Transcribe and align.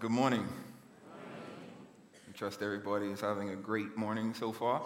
good 0.00 0.10
morning. 0.10 0.46
I 2.28 2.32
trust 2.36 2.62
everybody 2.62 3.06
is 3.06 3.20
having 3.20 3.50
a 3.50 3.56
great 3.56 3.96
morning 3.96 4.34
so 4.34 4.50
far. 4.50 4.82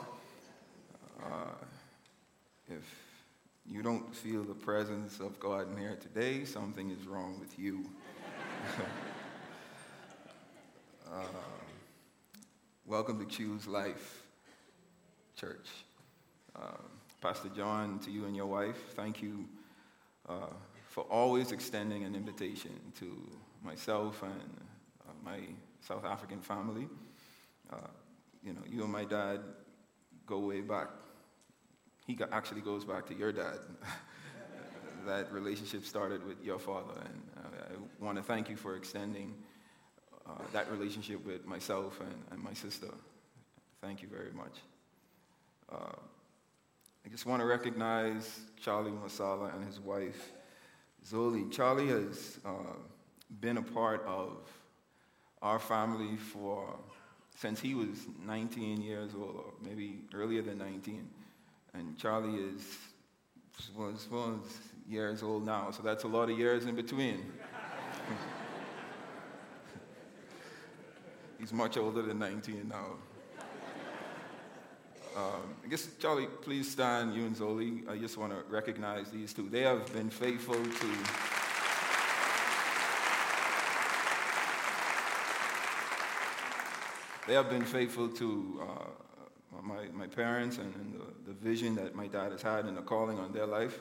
Uh, 1.23 1.55
if 2.69 2.85
you 3.67 3.83
don't 3.83 4.15
feel 4.15 4.43
the 4.43 4.55
presence 4.55 5.19
of 5.21 5.41
God 5.41 5.73
in 5.73 5.79
here 5.79 5.97
today, 6.01 6.45
something 6.45 6.91
is 6.91 7.07
wrong 7.07 7.41
with 7.41 7.59
you. 7.59 7.89
uh, 11.11 11.23
welcome 12.85 13.19
to 13.19 13.25
Choose 13.25 13.67
Life 13.67 14.25
Church. 15.37 15.69
Uh, 16.55 16.73
Pastor 17.23 17.49
John, 17.49 17.99
to 18.01 18.11
you 18.11 18.27
and 18.27 18.37
your 18.37 18.47
wife, 18.47 18.93
thank 18.95 19.23
you 19.23 19.47
uh, 20.29 20.53
for 20.87 21.05
always 21.05 21.53
extending 21.53 22.05
an 22.05 22.15
invitation 22.15 22.79
to 22.99 23.17
myself 23.65 24.23
and 24.23 24.68
my 25.29 25.41
South 25.81 26.05
African 26.05 26.41
family. 26.41 26.89
Uh, 27.71 27.77
you 28.43 28.53
know, 28.53 28.63
you 28.69 28.83
and 28.83 28.93
my 28.93 29.05
dad 29.05 29.41
go 30.27 30.39
way 30.39 30.61
back. 30.61 30.89
He 32.07 32.15
got, 32.15 32.33
actually 32.33 32.63
goes 32.63 32.85
back 32.85 33.07
to 33.07 33.15
your 33.15 33.33
dad. 33.33 33.59
that 35.07 35.31
relationship 35.33 35.85
started 35.85 36.27
with 36.27 36.43
your 36.43 36.59
father, 36.59 36.95
and 37.05 37.23
uh, 37.37 37.75
I 37.75 38.05
want 38.05 38.17
to 38.17 38.23
thank 38.23 38.49
you 38.49 38.57
for 38.57 38.77
extending 38.77 39.35
uh, 40.27 40.33
that 40.53 40.71
relationship 40.71 41.25
with 41.25 41.47
myself 41.47 42.01
and, 42.01 42.23
and, 42.31 42.43
my 42.43 42.53
sister. 42.53 42.89
Thank 43.81 44.03
you 44.03 44.09
very 44.09 44.33
much. 44.33 44.57
Uh, 45.73 45.97
I 47.07 47.09
just 47.09 47.25
want 47.27 47.41
to 47.41 47.47
recognize 47.47 48.41
Charlie 48.61 48.91
Masala 48.91 49.55
and 49.55 49.65
his 49.65 49.81
wife, 49.81 50.33
Zoli. 51.09 51.51
Charlie 51.51 51.89
has 51.89 52.39
uh, 52.45 52.77
been 53.41 53.57
a 53.57 53.63
part 53.63 54.05
of 54.07 54.37
our 55.43 55.59
family 55.59 56.17
for 56.17 56.79
since 57.37 57.61
he 57.61 57.75
was 57.75 58.07
19 58.27 58.83
years 58.83 59.13
old, 59.15 59.37
or 59.37 59.53
maybe 59.63 60.01
earlier 60.13 60.43
than 60.43 60.59
19. 60.59 61.09
And 61.75 61.97
Charlie 61.97 62.43
is 62.43 62.63
was, 63.77 64.09
was 64.11 64.59
years 64.89 65.23
old 65.23 65.45
now, 65.45 65.71
so 65.71 65.83
that's 65.83 66.05
a 66.05 66.09
lot 66.09 66.31
of 66.31 66.39
years 66.39 66.65
in 66.65 66.75
between. 66.75 67.25
He's 71.39 71.53
much 71.53 71.77
older 71.77 72.03
than 72.03 72.19
19 72.19 72.69
now. 72.69 72.97
Um, 75.17 75.57
I 75.65 75.69
guess, 75.69 75.89
Charlie, 75.99 76.27
please 76.43 76.71
stand, 76.71 77.15
you 77.15 77.27
and 77.27 77.35
Zoli. 77.35 77.89
I 77.89 77.99
just 77.99 78.17
want 78.17 78.33
to 78.33 78.43
recognize 78.49 79.11
these 79.11 79.33
two. 79.33 79.49
They 79.49 79.63
have 79.63 79.93
been 79.93 80.11
faithful 80.11 80.55
to. 80.55 81.28
They 87.29 87.35
have 87.35 87.51
been 87.51 87.65
faithful 87.65 88.09
to 88.09 88.63
uh, 88.63 89.61
my, 89.63 89.87
my 89.93 90.07
parents 90.07 90.57
and, 90.57 90.75
and 90.77 90.95
the, 90.95 91.31
the, 91.31 91.39
vision 91.39 91.75
that 91.75 91.95
my 91.95 92.07
dad 92.07 92.33
has 92.33 92.41
had 92.41 92.65
and 92.65 92.75
the 92.75 92.81
calling 92.81 93.19
on 93.19 93.33
their 93.33 93.47
life. 93.47 93.81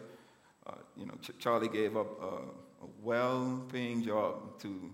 Uh, 0.66 0.74
you 0.98 1.06
know, 1.06 1.14
Ch- 1.22 1.32
Charlie 1.40 1.70
gave 1.70 1.96
up 1.96 2.22
a, 2.22 2.26
a 2.26 2.90
well-paying 3.02 4.04
job 4.04 4.60
to 4.60 4.94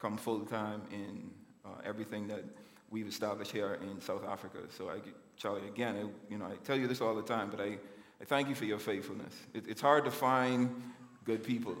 come 0.00 0.16
full-time 0.16 0.82
in 0.90 1.30
uh, 1.64 1.68
everything 1.84 2.26
that 2.26 2.44
we've 2.90 3.06
established 3.06 3.52
here 3.52 3.78
in 3.88 4.00
South 4.00 4.26
Africa. 4.26 4.58
So, 4.68 4.90
I, 4.90 4.96
Charlie, 5.36 5.68
again, 5.68 5.94
I, 5.96 6.32
you 6.32 6.38
know, 6.38 6.46
I 6.46 6.56
tell 6.64 6.76
you 6.76 6.88
this 6.88 7.00
all 7.00 7.14
the 7.14 7.22
time, 7.22 7.50
but 7.50 7.60
I, 7.60 7.78
I 8.20 8.24
thank 8.24 8.48
you 8.48 8.56
for 8.56 8.64
your 8.64 8.80
faithfulness. 8.80 9.32
It, 9.54 9.68
it's 9.68 9.80
hard 9.80 10.04
to 10.06 10.10
find 10.10 10.82
good 11.24 11.44
people 11.44 11.76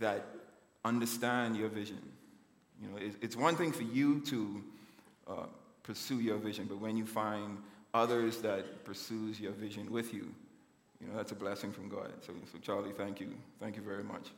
that 0.00 0.26
understand 0.84 1.56
your 1.56 1.68
vision 1.68 2.00
you 2.80 2.88
know, 2.88 2.96
it's 3.20 3.36
one 3.36 3.56
thing 3.56 3.72
for 3.72 3.82
you 3.82 4.20
to 4.20 4.64
uh, 5.28 5.46
pursue 5.82 6.20
your 6.20 6.38
vision, 6.38 6.66
but 6.66 6.78
when 6.80 6.96
you 6.96 7.04
find 7.04 7.58
others 7.92 8.38
that 8.38 8.84
pursues 8.84 9.38
your 9.40 9.52
vision 9.52 9.90
with 9.90 10.14
you, 10.14 10.32
you 11.00 11.06
know, 11.08 11.16
that's 11.16 11.32
a 11.32 11.34
blessing 11.34 11.72
from 11.72 11.88
God. 11.88 12.12
So, 12.26 12.32
so 12.52 12.58
Charlie, 12.58 12.92
thank 12.92 13.20
you. 13.20 13.34
Thank 13.58 13.76
you 13.76 13.82
very 13.82 14.04
much. 14.04 14.28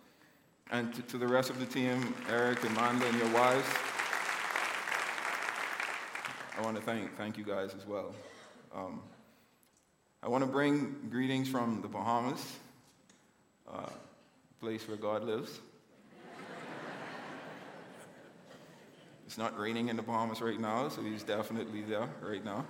And 0.71 0.95
to, 0.95 1.03
to 1.03 1.19
the 1.19 1.27
rest 1.27 1.51
of 1.51 1.59
the 1.59 1.67
team, 1.67 2.15
Eric 2.29 2.63
and 2.65 2.75
Manda 2.75 3.07
and 3.07 3.19
your 3.19 3.29
wives, 3.33 3.67
I 6.57 6.61
want 6.63 6.77
to 6.77 6.83
thank, 6.83 7.17
thank 7.17 7.37
you 7.37 7.45
guys 7.45 7.75
as 7.75 7.87
well. 7.87 8.15
Um, 8.75 9.03
I 10.23 10.29
want 10.29 10.45
to 10.45 10.51
bring 10.51 10.97
greetings 11.11 11.49
from 11.49 11.81
the 11.83 11.89
Bahamas, 11.89 12.59
uh, 13.71 13.91
place 14.61 14.87
where 14.87 14.97
God 14.97 15.25
lives. 15.25 15.61
It's 19.33 19.39
not 19.39 19.59
raining 19.59 19.89
in 19.89 19.97
the 19.97 20.03
Bahamas 20.03 20.43
right 20.43 20.61
now, 20.61 20.91
so 20.91 21.01
he's 21.01 21.23
definitely 21.23 21.81
there 21.81 22.07
right 22.21 22.45
now. 22.45 22.67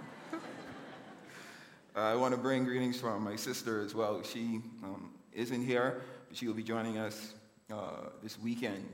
I 1.96 2.14
want 2.14 2.34
to 2.34 2.38
bring 2.38 2.62
greetings 2.62 3.00
from 3.00 3.24
my 3.24 3.34
sister 3.34 3.80
as 3.80 3.96
well. 3.96 4.22
She 4.22 4.60
um, 4.84 5.10
isn't 5.32 5.66
here, 5.66 6.02
but 6.28 6.36
she 6.36 6.46
will 6.46 6.54
be 6.54 6.62
joining 6.62 6.98
us 6.98 7.34
uh, 7.68 8.10
this 8.22 8.38
weekend. 8.38 8.88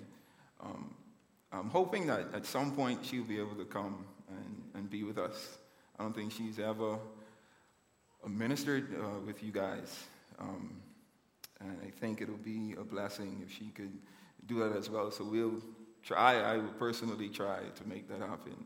Um, 0.63 0.95
I'm 1.53 1.69
hoping 1.69 2.07
that 2.07 2.33
at 2.33 2.47
some 2.47 2.75
point 2.75 3.05
she'll 3.05 3.23
be 3.23 3.39
able 3.39 3.57
to 3.57 3.67
come 3.67 4.07
and, 4.31 4.63
and 4.73 4.89
be 4.89 5.03
with 5.03 5.19
us. 5.19 5.59
I 5.99 6.05
don't 6.05 6.15
think 6.15 6.33
she's 6.33 6.59
ever 6.59 6.97
ministered 8.27 8.95
uh, 8.99 9.21
with 9.27 9.43
you 9.43 9.53
guys. 9.53 10.07
Um, 10.39 10.81
and 11.61 11.77
I 11.87 11.91
think 11.91 12.23
it'll 12.23 12.37
be 12.39 12.77
a 12.81 12.83
blessing 12.83 13.43
if 13.45 13.53
she 13.53 13.67
could 13.67 13.93
do 14.47 14.59
that 14.61 14.75
as 14.75 14.89
well. 14.89 15.11
So 15.11 15.23
we'll 15.25 15.61
try, 16.09 16.41
I 16.41 16.57
will 16.57 16.73
personally 16.79 17.29
try 17.29 17.59
to 17.75 17.87
make 17.87 18.09
that 18.09 18.21
happen 18.21 18.57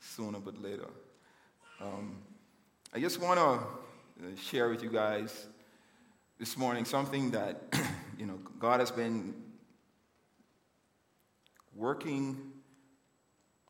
sooner 0.00 0.40
but 0.40 0.60
later. 0.60 0.88
Um, 1.80 2.16
I 2.92 2.98
just 2.98 3.20
want 3.20 3.38
to 3.38 3.44
uh, 3.44 4.36
share 4.36 4.68
with 4.68 4.82
you 4.82 4.90
guys 4.90 5.46
this 6.40 6.56
morning 6.56 6.84
something 6.84 7.30
that, 7.30 7.62
you 8.18 8.26
know, 8.26 8.40
God 8.58 8.80
has 8.80 8.90
been 8.90 9.32
working 11.76 12.36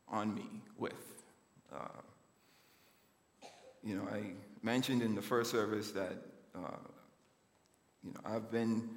on 0.07 0.33
me 0.33 0.49
with. 0.79 0.93
Uh, 1.71 2.01
you 3.83 3.95
know, 3.95 4.07
I 4.11 4.31
mentioned 4.63 5.03
in 5.03 5.13
the 5.13 5.21
first 5.21 5.51
service 5.51 5.91
that, 5.91 6.17
uh, 6.55 6.77
you 8.03 8.11
know, 8.11 8.19
I've 8.25 8.49
been 8.49 8.89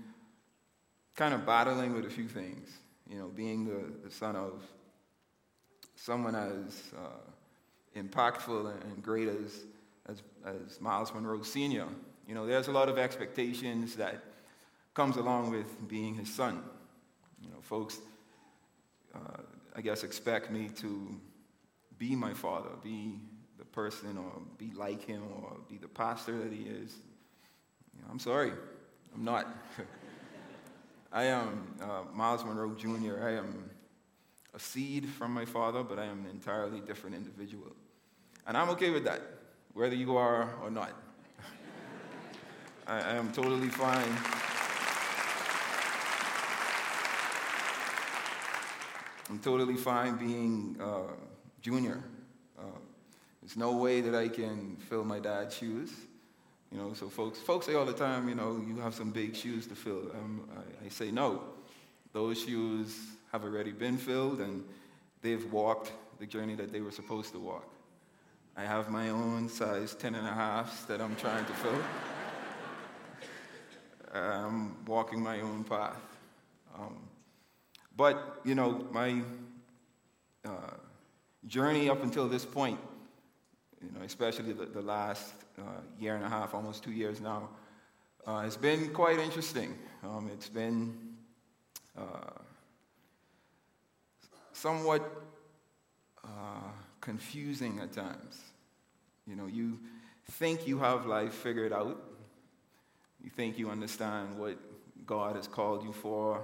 kind 1.16 1.34
of 1.34 1.44
battling 1.44 1.92
with 1.92 2.06
a 2.06 2.10
few 2.10 2.28
things 2.28 2.70
you 3.08 3.18
know, 3.18 3.28
being 3.28 3.64
the, 3.64 4.08
the 4.08 4.10
son 4.10 4.36
of 4.36 4.62
someone 5.94 6.34
as 6.34 6.82
uh, 6.96 7.98
impactful 7.98 8.72
and 8.84 9.02
great 9.02 9.28
as, 9.28 9.64
as, 10.08 10.22
as 10.44 10.80
Myles 10.80 11.12
Munroe 11.14 11.42
Sr., 11.42 11.86
you 12.26 12.34
know, 12.34 12.46
there's 12.46 12.68
a 12.68 12.72
lot 12.72 12.88
of 12.88 12.98
expectations 12.98 13.96
that 13.96 14.22
comes 14.94 15.16
along 15.16 15.50
with 15.50 15.88
being 15.88 16.14
his 16.14 16.32
son. 16.32 16.62
You 17.40 17.50
know, 17.50 17.60
folks, 17.60 17.98
uh, 19.14 19.42
I 19.76 19.80
guess, 19.80 20.02
expect 20.02 20.50
me 20.50 20.70
to 20.80 21.20
be 21.98 22.16
my 22.16 22.34
father, 22.34 22.70
be 22.82 23.20
the 23.58 23.64
person, 23.64 24.18
or 24.18 24.42
be 24.58 24.72
like 24.74 25.04
him, 25.04 25.22
or 25.40 25.56
be 25.68 25.76
the 25.76 25.88
pastor 25.88 26.36
that 26.38 26.52
he 26.52 26.62
is. 26.62 26.94
You 27.94 28.02
know, 28.02 28.08
I'm 28.10 28.18
sorry, 28.18 28.52
I'm 29.14 29.24
not. 29.24 29.46
I 31.16 31.24
am 31.24 31.74
uh, 31.80 32.02
Myles 32.12 32.44
Munroe 32.44 32.74
Jr. 32.74 33.24
I 33.26 33.36
am 33.36 33.70
a 34.52 34.58
seed 34.58 35.08
from 35.08 35.32
my 35.32 35.46
father, 35.46 35.82
but 35.82 35.98
I 35.98 36.04
am 36.04 36.26
an 36.26 36.30
entirely 36.30 36.80
different 36.80 37.16
individual. 37.16 37.74
And 38.46 38.54
I'm 38.54 38.68
okay 38.72 38.90
with 38.90 39.04
that, 39.04 39.22
whether 39.72 39.94
you 39.94 40.18
are 40.18 40.54
or 40.62 40.70
not. 40.70 40.92
I, 42.86 43.00
I 43.00 43.14
am 43.14 43.32
totally 43.32 43.70
fine. 43.70 44.12
I'm 49.30 49.38
totally 49.38 49.76
fine 49.76 50.18
being 50.18 50.76
uh, 50.78 51.14
junior. 51.62 52.04
Uh, 52.58 52.64
there's 53.40 53.56
no 53.56 53.72
way 53.72 54.02
that 54.02 54.14
I 54.14 54.28
can 54.28 54.76
fill 54.90 55.02
my 55.02 55.20
dad's 55.20 55.56
shoes. 55.56 55.92
You 56.72 56.78
know, 56.78 56.92
so 56.94 57.08
folks, 57.08 57.38
folks 57.38 57.66
say 57.66 57.74
all 57.74 57.84
the 57.84 57.92
time, 57.92 58.28
you 58.28 58.34
know, 58.34 58.62
you 58.66 58.76
have 58.80 58.94
some 58.94 59.10
big 59.10 59.36
shoes 59.36 59.66
to 59.68 59.74
fill. 59.74 60.10
Um, 60.12 60.48
I, 60.56 60.86
I 60.86 60.88
say 60.88 61.10
no. 61.10 61.42
Those 62.12 62.42
shoes 62.42 62.98
have 63.32 63.44
already 63.44 63.72
been 63.72 63.96
filled 63.96 64.40
and 64.40 64.64
they've 65.22 65.52
walked 65.52 65.92
the 66.18 66.26
journey 66.26 66.54
that 66.54 66.72
they 66.72 66.80
were 66.80 66.90
supposed 66.90 67.32
to 67.32 67.38
walk. 67.38 67.68
I 68.56 68.62
have 68.64 68.90
my 68.90 69.10
own 69.10 69.48
size 69.48 69.94
10 69.94 70.14
and 70.14 70.26
a 70.26 70.32
half 70.32 70.86
that 70.88 71.00
I'm 71.00 71.14
trying 71.16 71.44
to 71.44 71.52
fill. 71.52 71.82
I'm 74.14 74.84
walking 74.86 75.22
my 75.22 75.40
own 75.40 75.62
path. 75.64 76.00
Um, 76.74 76.96
but, 77.96 78.40
you 78.44 78.54
know, 78.54 78.86
my 78.90 79.22
uh, 80.44 80.74
journey 81.46 81.88
up 81.88 82.02
until 82.02 82.28
this 82.28 82.44
point, 82.44 82.78
you 83.86 83.98
know, 83.98 84.04
especially 84.04 84.52
the, 84.52 84.66
the 84.66 84.82
last 84.82 85.32
uh, 85.58 85.62
year 85.98 86.16
and 86.16 86.24
a 86.24 86.28
half, 86.28 86.54
almost 86.54 86.82
two 86.82 86.92
years 86.92 87.20
now. 87.20 87.48
Uh, 88.26 88.42
it's 88.44 88.56
been 88.56 88.92
quite 88.92 89.18
interesting. 89.18 89.78
Um, 90.02 90.28
it's 90.32 90.48
been 90.48 90.96
uh, 91.96 92.40
somewhat 94.52 95.02
uh, 96.24 96.70
confusing 97.00 97.78
at 97.80 97.92
times. 97.92 98.40
You 99.26 99.36
know, 99.36 99.46
you 99.46 99.78
think 100.32 100.66
you 100.66 100.78
have 100.78 101.06
life 101.06 101.34
figured 101.34 101.72
out, 101.72 102.02
you 103.22 103.30
think 103.30 103.58
you 103.58 103.70
understand 103.70 104.38
what 104.38 104.58
God 105.06 105.36
has 105.36 105.46
called 105.46 105.84
you 105.84 105.92
for. 105.92 106.42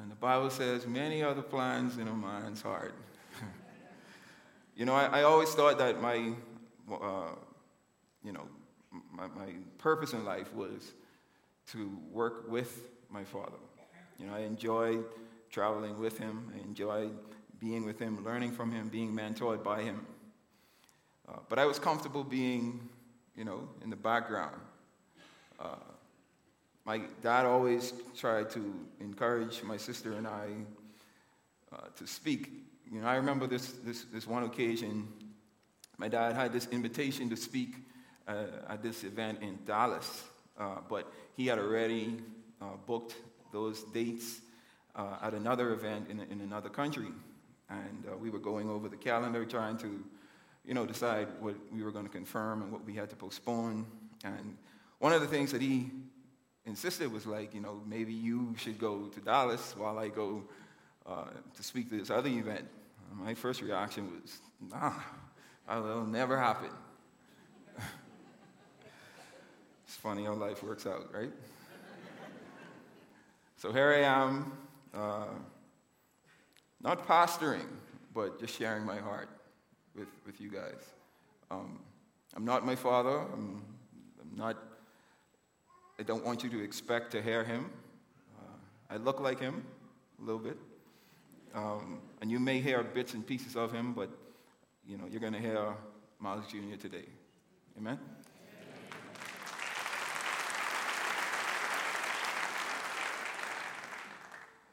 And 0.00 0.10
the 0.10 0.16
Bible 0.16 0.50
says, 0.50 0.86
many 0.86 1.22
are 1.22 1.34
the 1.34 1.42
plans 1.42 1.98
in 1.98 2.06
a 2.06 2.14
man's 2.14 2.62
heart. 2.62 2.94
You 4.80 4.86
know, 4.86 4.94
I, 4.94 5.20
I, 5.20 5.22
always 5.24 5.50
thought 5.50 5.76
that 5.76 6.00
my, 6.00 6.32
uh, 6.90 7.34
you 8.24 8.32
know, 8.32 8.48
my, 9.12 9.26
my 9.26 9.52
purpose 9.76 10.14
in 10.14 10.24
life 10.24 10.54
was 10.54 10.94
to 11.72 11.98
work 12.10 12.50
with 12.50 12.88
my 13.10 13.22
father. 13.22 13.58
You 14.18 14.26
know, 14.26 14.34
I 14.34 14.38
enjoyed 14.38 15.04
traveling 15.50 16.00
with 16.00 16.16
him. 16.16 16.50
I 16.56 16.66
enjoyed 16.66 17.14
being 17.58 17.84
with 17.84 17.98
him, 17.98 18.24
learning 18.24 18.52
from 18.52 18.72
him, 18.72 18.88
being 18.88 19.14
mentored 19.14 19.62
by 19.62 19.82
him. 19.82 20.06
Uh, 21.28 21.40
but 21.50 21.58
I 21.58 21.66
was 21.66 21.78
comfortable 21.78 22.24
being, 22.24 22.88
you 23.36 23.44
know, 23.44 23.68
in 23.84 23.90
the 23.90 23.96
background. 23.96 24.56
Uh, 25.60 25.74
my 26.86 27.02
dad 27.20 27.44
always 27.44 27.92
tried 28.16 28.48
to 28.52 28.74
encourage 28.98 29.62
my 29.62 29.76
sister 29.76 30.14
and 30.14 30.26
I 30.26 30.48
uh, 31.70 31.80
to 31.96 32.06
speak. 32.06 32.69
You 32.92 33.00
know, 33.00 33.06
I 33.06 33.14
remember 33.14 33.46
this, 33.46 33.68
this, 33.84 34.04
this 34.12 34.26
one 34.26 34.42
occasion, 34.42 35.06
my 35.96 36.08
dad 36.08 36.34
had 36.34 36.52
this 36.52 36.66
invitation 36.72 37.30
to 37.30 37.36
speak 37.36 37.76
uh, 38.26 38.46
at 38.68 38.82
this 38.82 39.04
event 39.04 39.42
in 39.42 39.60
Dallas, 39.64 40.24
uh, 40.58 40.78
but 40.88 41.12
he 41.36 41.46
had 41.46 41.60
already 41.60 42.18
uh, 42.60 42.64
booked 42.86 43.14
those 43.52 43.84
dates 43.84 44.40
uh, 44.96 45.18
at 45.22 45.34
another 45.34 45.72
event 45.72 46.08
in, 46.10 46.18
in 46.18 46.40
another 46.40 46.68
country. 46.68 47.12
And 47.68 48.04
uh, 48.10 48.16
we 48.16 48.28
were 48.28 48.40
going 48.40 48.68
over 48.68 48.88
the 48.88 48.96
calendar 48.96 49.44
trying 49.44 49.78
to, 49.78 50.04
you 50.64 50.74
know, 50.74 50.84
decide 50.84 51.28
what 51.38 51.54
we 51.72 51.84
were 51.84 51.92
going 51.92 52.06
to 52.06 52.10
confirm 52.10 52.60
and 52.62 52.72
what 52.72 52.84
we 52.84 52.94
had 52.94 53.08
to 53.10 53.16
postpone. 53.16 53.86
And 54.24 54.56
one 54.98 55.12
of 55.12 55.20
the 55.20 55.28
things 55.28 55.52
that 55.52 55.62
he 55.62 55.92
insisted 56.66 57.12
was 57.12 57.24
like, 57.24 57.54
you 57.54 57.60
know, 57.60 57.82
maybe 57.86 58.12
you 58.12 58.56
should 58.58 58.80
go 58.80 59.06
to 59.06 59.20
Dallas 59.20 59.76
while 59.76 59.96
I 59.96 60.08
go 60.08 60.42
uh, 61.06 61.26
to 61.54 61.62
speak 61.62 61.88
to 61.90 61.96
this 61.96 62.10
other 62.10 62.28
event. 62.28 62.66
My 63.12 63.34
first 63.34 63.60
reaction 63.60 64.10
was, 64.10 64.38
nah, 64.70 64.92
that'll 65.66 66.06
never 66.06 66.38
happen. 66.38 66.70
it's 69.84 69.96
funny 69.96 70.24
how 70.24 70.34
life 70.34 70.62
works 70.62 70.86
out, 70.86 71.12
right? 71.12 71.32
so 73.56 73.72
here 73.72 73.92
I 73.92 74.00
am 74.00 74.52
uh, 74.94 75.26
not 76.80 77.06
pastoring, 77.06 77.66
but 78.14 78.40
just 78.40 78.56
sharing 78.56 78.84
my 78.84 78.98
heart 78.98 79.28
with, 79.96 80.08
with 80.24 80.40
you 80.40 80.50
guys. 80.50 80.92
Um, 81.50 81.80
I'm 82.36 82.44
not 82.44 82.64
my 82.64 82.76
father. 82.76 83.18
I'm, 83.18 83.62
I'm, 84.20 84.36
not, 84.36 84.56
I 85.98 86.04
don't 86.04 86.24
want 86.24 86.44
you 86.44 86.50
to 86.50 86.62
expect 86.62 87.10
to 87.12 87.22
hear 87.22 87.42
him. 87.42 87.70
Uh, 88.38 88.94
I 88.94 88.96
look 88.98 89.20
like 89.20 89.40
him 89.40 89.64
a 90.20 90.24
little 90.24 90.40
bit. 90.40 90.56
Um, 91.54 92.00
and 92.20 92.30
you 92.30 92.38
may 92.38 92.60
hear 92.60 92.82
bits 92.82 93.14
and 93.14 93.26
pieces 93.26 93.56
of 93.56 93.72
him, 93.72 93.92
but 93.92 94.10
you 94.86 94.96
know, 94.96 95.04
you're 95.10 95.20
going 95.20 95.32
to 95.32 95.40
hear 95.40 95.74
Myles 96.18 96.46
Jr. 96.46 96.76
today. 96.78 97.06
Amen? 97.78 97.98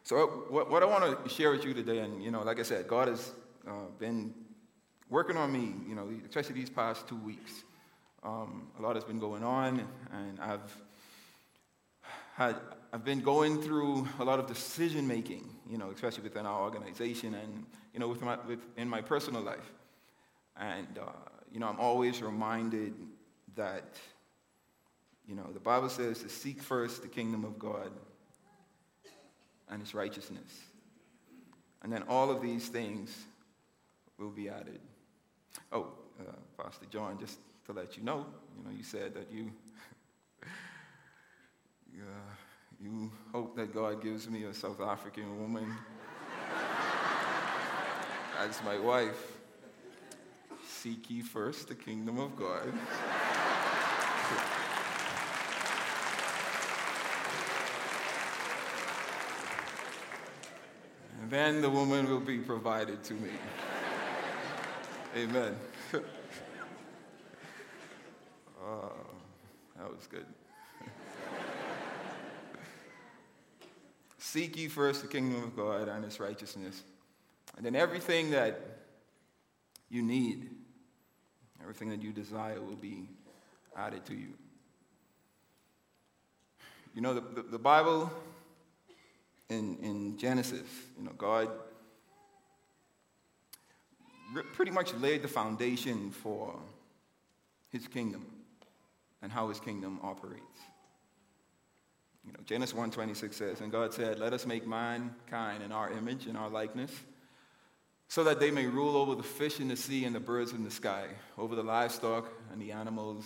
So 0.08 0.46
what, 0.50 0.72
what 0.72 0.84
I 0.84 0.86
want 0.86 1.26
to 1.26 1.30
share 1.30 1.52
with 1.52 1.66
you 1.66 1.74
today, 1.74 2.00
and 2.00 2.24
you 2.24 2.32
know, 2.32 2.42
like 2.42 2.62
I 2.62 2.64
said, 2.64 2.88
God 2.88 3.10
has 3.10 3.34
uh, 3.68 3.72
been 4.00 4.34
working 5.10 5.36
on 5.36 5.52
me, 5.52 5.74
you 5.86 5.96
know, 5.96 6.10
especially 6.30 6.56
these 6.56 6.70
past 6.70 7.08
two 7.10 7.18
weeks. 7.18 7.64
Um, 8.24 8.70
a 8.80 8.82
lot 8.82 8.96
has 8.96 9.04
been 9.04 9.20
going 9.20 9.44
on, 9.44 9.86
and 10.14 10.40
I've 10.40 10.78
had 12.36 12.56
I've 12.94 13.04
been 13.04 13.20
going 13.20 13.62
through 13.62 14.08
a 14.20 14.24
lot 14.24 14.40
of 14.40 14.48
decision 14.48 15.08
making, 15.08 15.50
you 15.70 15.78
know, 15.78 15.90
especially 15.92 16.24
within 16.24 16.46
our 16.46 16.62
organization 16.62 17.34
and 17.34 17.66
you 17.94 18.00
know, 18.00 18.08
with 18.08 18.22
my, 18.22 18.38
within 18.48 18.88
my 18.88 19.02
personal 19.02 19.42
life. 19.42 19.72
And 20.60 20.98
uh, 20.98 21.12
you 21.52 21.60
know, 21.60 21.68
I'm 21.68 21.80
always 21.80 22.22
reminded 22.22 22.94
that 23.56 23.98
you 25.28 25.36
know 25.36 25.48
the 25.54 25.60
Bible 25.60 25.90
says 25.90 26.22
to 26.24 26.30
seek 26.30 26.62
first 26.62 27.02
the 27.02 27.08
kingdom 27.08 27.44
of 27.44 27.60
God 27.60 27.92
and 29.70 29.82
his 29.82 29.94
righteousness. 29.94 30.62
And 31.84 31.92
then 31.92 32.04
all 32.08 32.32
of 32.32 32.42
these 32.42 32.68
things 32.70 33.16
will 34.18 34.30
be 34.30 34.50
added. 34.50 34.80
Oh, 35.72 35.88
uh, 36.20 36.34
Pastor 36.62 36.86
John, 36.90 37.20
just 37.20 37.40
to 37.66 37.74
let 37.74 37.98
you 37.98 38.04
know, 38.04 38.26
you 38.58 38.64
know, 38.64 38.76
you 38.76 38.84
said 38.84 39.14
that 39.14 39.32
you, 39.32 39.52
uh, 42.00 42.06
you 42.82 43.12
hope 43.32 43.56
that 43.56 43.74
God 43.74 44.02
gives 44.04 44.30
me 44.30 44.44
a 44.44 44.54
South 44.54 44.80
African 44.82 45.40
woman 45.40 45.74
as 48.40 48.62
my 48.64 48.78
wife. 48.78 49.40
Seek 50.66 51.10
ye 51.10 51.22
first 51.22 51.70
the 51.70 51.76
kingdom 51.76 52.20
of 52.20 52.36
God. 52.36 52.72
And 61.22 61.32
then 61.32 61.62
the 61.62 61.70
woman 61.70 62.08
will 62.08 62.20
be 62.20 62.38
provided 62.38 63.04
to 63.06 63.14
me. 63.16 63.32
Amen. 65.16 65.56
oh, 68.64 68.92
that 69.78 69.90
was 69.90 70.06
good. 70.08 70.26
Seek 74.28 74.58
ye 74.58 74.68
first 74.68 75.04
the 75.04 75.08
kingdom 75.08 75.42
of 75.42 75.56
God 75.56 75.88
and 75.88 76.04
his 76.04 76.20
righteousness. 76.20 76.84
And 77.56 77.66
then 77.66 77.78
everything 77.78 78.32
that 78.32 78.60
you 79.90 80.02
need, 80.02 80.50
everything 81.62 81.90
that 81.92 82.02
you 82.02 82.12
desire 82.12 82.60
will 82.60 82.76
be 82.76 83.08
added 83.74 84.06
to 84.08 84.14
you. 84.14 84.34
You 86.94 87.02
know, 87.02 87.14
the, 87.14 87.22
the, 87.22 87.42
the 87.44 87.58
Bible 87.58 88.12
in, 89.48 89.78
in 89.78 90.18
Genesis, 90.18 90.68
you 90.98 91.06
know, 91.06 91.14
God 91.18 91.48
pretty 94.52 94.72
much 94.72 94.94
laid 94.96 95.22
the 95.22 95.30
foundation 95.30 96.12
for 96.12 96.54
his 97.70 97.88
kingdom 97.88 98.26
and 99.22 99.32
how 99.32 99.48
his 99.48 99.62
kingdom 99.62 100.02
operates. 100.04 100.60
You 102.28 102.34
know, 102.34 102.40
Genesis 102.46 102.76
1:26 102.76 103.38
says, 103.38 103.62
"And 103.62 103.72
God 103.72 103.94
said, 103.94 104.20
Let 104.20 104.34
us 104.34 104.46
make 104.46 104.68
mankind 104.68 105.64
in 105.64 105.72
our 105.72 105.90
image, 105.92 106.28
in 106.28 106.36
our 106.36 106.50
likeness, 106.50 106.92
so 108.10 108.24
that 108.26 108.40
they 108.40 108.52
may 108.52 108.68
rule 108.68 108.98
over 108.98 109.16
the 109.16 109.24
fish 109.24 109.60
in 109.60 109.70
the 109.70 109.78
sea 109.78 110.04
and 110.04 110.14
the 110.14 110.20
birds 110.20 110.52
in 110.52 110.64
the 110.64 110.72
sky, 110.72 111.08
over 111.38 111.56
the 111.56 111.64
livestock 111.64 112.30
and 112.52 112.62
the 112.62 112.74
animals, 112.74 113.26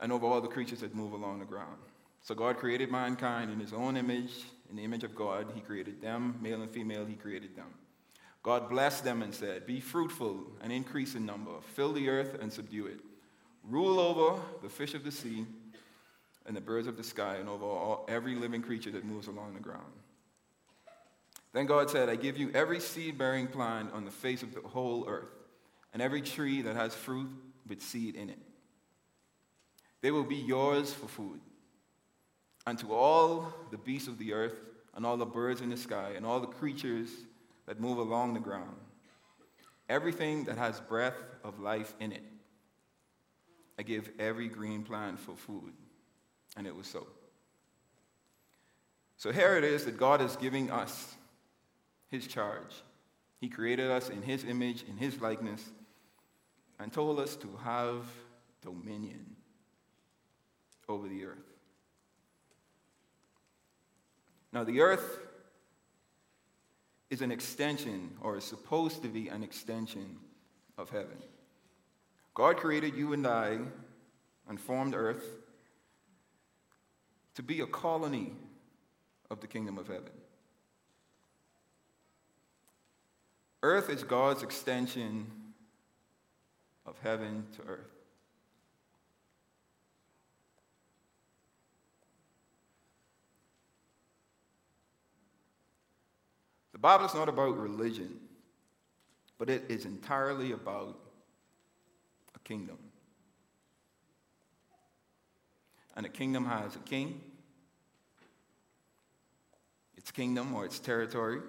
and 0.00 0.12
over 0.12 0.24
all 0.24 0.40
the 0.40 0.48
creatures 0.48 0.80
that 0.80 0.94
move 0.94 1.12
along 1.12 1.40
the 1.40 1.44
ground." 1.44 1.78
So 2.22 2.34
God 2.34 2.58
created 2.58 2.90
mankind 2.90 3.50
in 3.50 3.58
his 3.58 3.72
own 3.72 3.96
image. 3.96 4.44
In 4.68 4.76
the 4.76 4.84
image 4.84 5.02
of 5.02 5.16
God, 5.16 5.50
he 5.54 5.60
created 5.60 6.00
them. 6.00 6.38
Male 6.40 6.62
and 6.62 6.70
female, 6.70 7.04
he 7.04 7.16
created 7.16 7.56
them. 7.56 7.74
God 8.42 8.68
blessed 8.68 9.04
them 9.04 9.22
and 9.22 9.34
said, 9.34 9.66
Be 9.66 9.80
fruitful 9.80 10.46
and 10.62 10.72
increase 10.72 11.14
in 11.14 11.26
number. 11.26 11.60
Fill 11.74 11.92
the 11.92 12.08
earth 12.08 12.38
and 12.40 12.52
subdue 12.52 12.86
it. 12.86 13.00
Rule 13.64 13.98
over 13.98 14.40
the 14.62 14.68
fish 14.68 14.94
of 14.94 15.04
the 15.04 15.10
sea 15.10 15.46
and 16.50 16.56
the 16.56 16.60
birds 16.60 16.88
of 16.88 16.96
the 16.96 17.04
sky 17.04 17.36
and 17.36 17.48
over 17.48 17.64
all, 17.64 18.04
every 18.08 18.34
living 18.34 18.60
creature 18.60 18.90
that 18.90 19.04
moves 19.04 19.28
along 19.28 19.54
the 19.54 19.60
ground. 19.60 19.92
Then 21.52 21.66
God 21.66 21.88
said, 21.88 22.08
I 22.08 22.16
give 22.16 22.36
you 22.36 22.50
every 22.52 22.80
seed 22.80 23.16
bearing 23.16 23.46
plant 23.46 23.92
on 23.92 24.04
the 24.04 24.10
face 24.10 24.42
of 24.42 24.52
the 24.52 24.60
whole 24.62 25.04
earth, 25.06 25.30
and 25.94 26.02
every 26.02 26.20
tree 26.20 26.60
that 26.62 26.74
has 26.74 26.92
fruit 26.92 27.28
with 27.68 27.80
seed 27.80 28.16
in 28.16 28.30
it. 28.30 28.38
They 30.00 30.10
will 30.10 30.24
be 30.24 30.34
yours 30.34 30.92
for 30.92 31.06
food 31.06 31.38
and 32.66 32.76
to 32.80 32.92
all 32.92 33.54
the 33.70 33.78
beasts 33.78 34.08
of 34.08 34.18
the 34.18 34.32
earth, 34.32 34.58
and 34.96 35.06
all 35.06 35.16
the 35.16 35.24
birds 35.24 35.60
in 35.60 35.70
the 35.70 35.76
sky, 35.76 36.14
and 36.16 36.26
all 36.26 36.40
the 36.40 36.48
creatures 36.48 37.10
that 37.66 37.78
move 37.78 37.98
along 37.98 38.34
the 38.34 38.40
ground, 38.40 38.76
everything 39.88 40.42
that 40.46 40.58
has 40.58 40.80
breath 40.80 41.14
of 41.44 41.60
life 41.60 41.94
in 42.00 42.10
it. 42.10 42.24
I 43.78 43.84
give 43.84 44.10
every 44.18 44.48
green 44.48 44.82
plant 44.82 45.20
for 45.20 45.36
food. 45.36 45.74
And 46.56 46.66
it 46.66 46.74
was 46.74 46.86
so. 46.86 47.06
So 49.16 49.32
here 49.32 49.56
it 49.56 49.64
is 49.64 49.84
that 49.84 49.98
God 49.98 50.20
is 50.20 50.36
giving 50.36 50.70
us 50.70 51.14
his 52.08 52.26
charge. 52.26 52.82
He 53.40 53.48
created 53.48 53.90
us 53.90 54.08
in 54.08 54.22
his 54.22 54.44
image, 54.44 54.84
in 54.88 54.96
his 54.96 55.20
likeness, 55.20 55.62
and 56.78 56.92
told 56.92 57.18
us 57.20 57.36
to 57.36 57.48
have 57.62 58.04
dominion 58.62 59.36
over 60.88 61.06
the 61.06 61.24
earth. 61.24 61.38
Now, 64.52 64.64
the 64.64 64.80
earth 64.80 65.20
is 67.10 67.22
an 67.22 67.30
extension, 67.30 68.10
or 68.20 68.36
is 68.36 68.44
supposed 68.44 69.02
to 69.02 69.08
be 69.08 69.28
an 69.28 69.42
extension 69.42 70.16
of 70.78 70.90
heaven. 70.90 71.18
God 72.34 72.56
created 72.56 72.94
you 72.94 73.12
and 73.12 73.26
I 73.26 73.58
and 74.48 74.60
formed 74.60 74.94
earth 74.94 75.24
to 77.34 77.42
be 77.42 77.60
a 77.60 77.66
colony 77.66 78.32
of 79.30 79.40
the 79.40 79.46
kingdom 79.46 79.78
of 79.78 79.86
heaven. 79.86 80.10
Earth 83.62 83.90
is 83.90 84.02
God's 84.02 84.42
extension 84.42 85.26
of 86.86 86.96
heaven 87.02 87.46
to 87.56 87.62
earth. 87.68 87.90
The 96.72 96.78
Bible 96.78 97.04
is 97.04 97.14
not 97.14 97.28
about 97.28 97.58
religion, 97.58 98.18
but 99.36 99.50
it 99.50 99.64
is 99.68 99.84
entirely 99.84 100.52
about 100.52 100.98
a 102.34 102.38
kingdom. 102.38 102.78
And 106.00 106.06
a 106.06 106.08
kingdom 106.08 106.46
has 106.46 106.76
a 106.76 106.78
king, 106.78 107.20
its 109.98 110.10
kingdom 110.10 110.54
or 110.54 110.64
its 110.64 110.78
territory, 110.78 111.42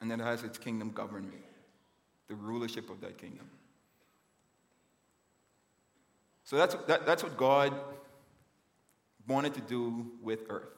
and 0.00 0.08
then 0.08 0.20
it 0.20 0.22
has 0.22 0.44
its 0.44 0.56
kingdom 0.56 0.92
government, 0.92 1.42
the 2.28 2.36
rulership 2.36 2.88
of 2.88 3.00
that 3.00 3.18
kingdom. 3.18 3.50
So 6.44 6.56
that's, 6.56 6.76
that, 6.86 7.04
that's 7.04 7.24
what 7.24 7.36
God 7.36 7.74
wanted 9.26 9.54
to 9.54 9.60
do 9.62 10.12
with 10.22 10.44
earth. 10.50 10.68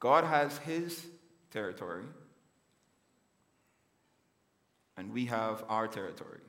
God 0.00 0.24
has 0.24 0.58
his 0.58 1.02
territory, 1.50 2.04
and 4.98 5.14
we 5.14 5.24
have 5.24 5.64
our 5.70 5.88
territory. 5.88 6.40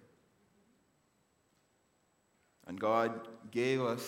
And 2.67 2.79
God 2.79 3.27
gave 3.51 3.81
us 3.81 4.03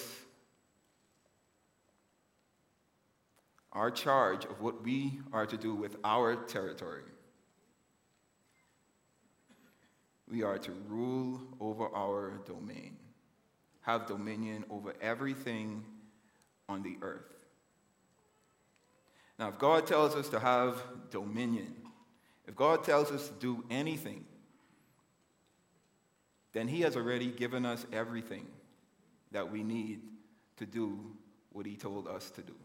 our 3.72 3.90
charge 3.90 4.46
of 4.46 4.62
what 4.62 4.84
we 4.84 5.22
are 5.32 5.46
to 5.46 5.58
do 5.58 5.74
with 5.74 5.96
our 6.04 6.36
territory. 6.36 7.04
We 10.30 10.44
are 10.44 10.58
to 10.60 10.72
rule 10.88 11.42
over 11.60 11.88
our 11.96 12.42
domain, 12.46 12.98
have 13.82 14.06
dominion 14.06 14.66
over 14.70 14.94
everything 15.02 15.84
on 16.68 16.84
the 16.84 16.98
earth. 17.02 17.34
Now, 19.40 19.48
if 19.50 19.58
God 19.58 19.88
tells 19.88 20.16
us 20.16 20.28
to 20.30 20.40
have 20.40 20.84
dominion, 21.10 21.74
if 22.46 22.56
God 22.56 22.84
tells 22.84 23.12
us 23.12 23.30
to 23.30 23.34
do 23.36 23.64
anything, 23.70 24.26
then 26.54 26.68
He 26.68 26.82
has 26.82 26.96
already 26.96 27.28
given 27.28 27.66
us 27.66 27.86
everything 27.92 28.46
that 29.32 29.52
we 29.52 29.64
need 29.64 30.02
to 30.58 30.66
do 30.66 31.00
what 31.52 31.66
He 31.66 31.76
told 31.76 32.08
us 32.08 32.30
to 32.32 32.42
do. 32.42 32.56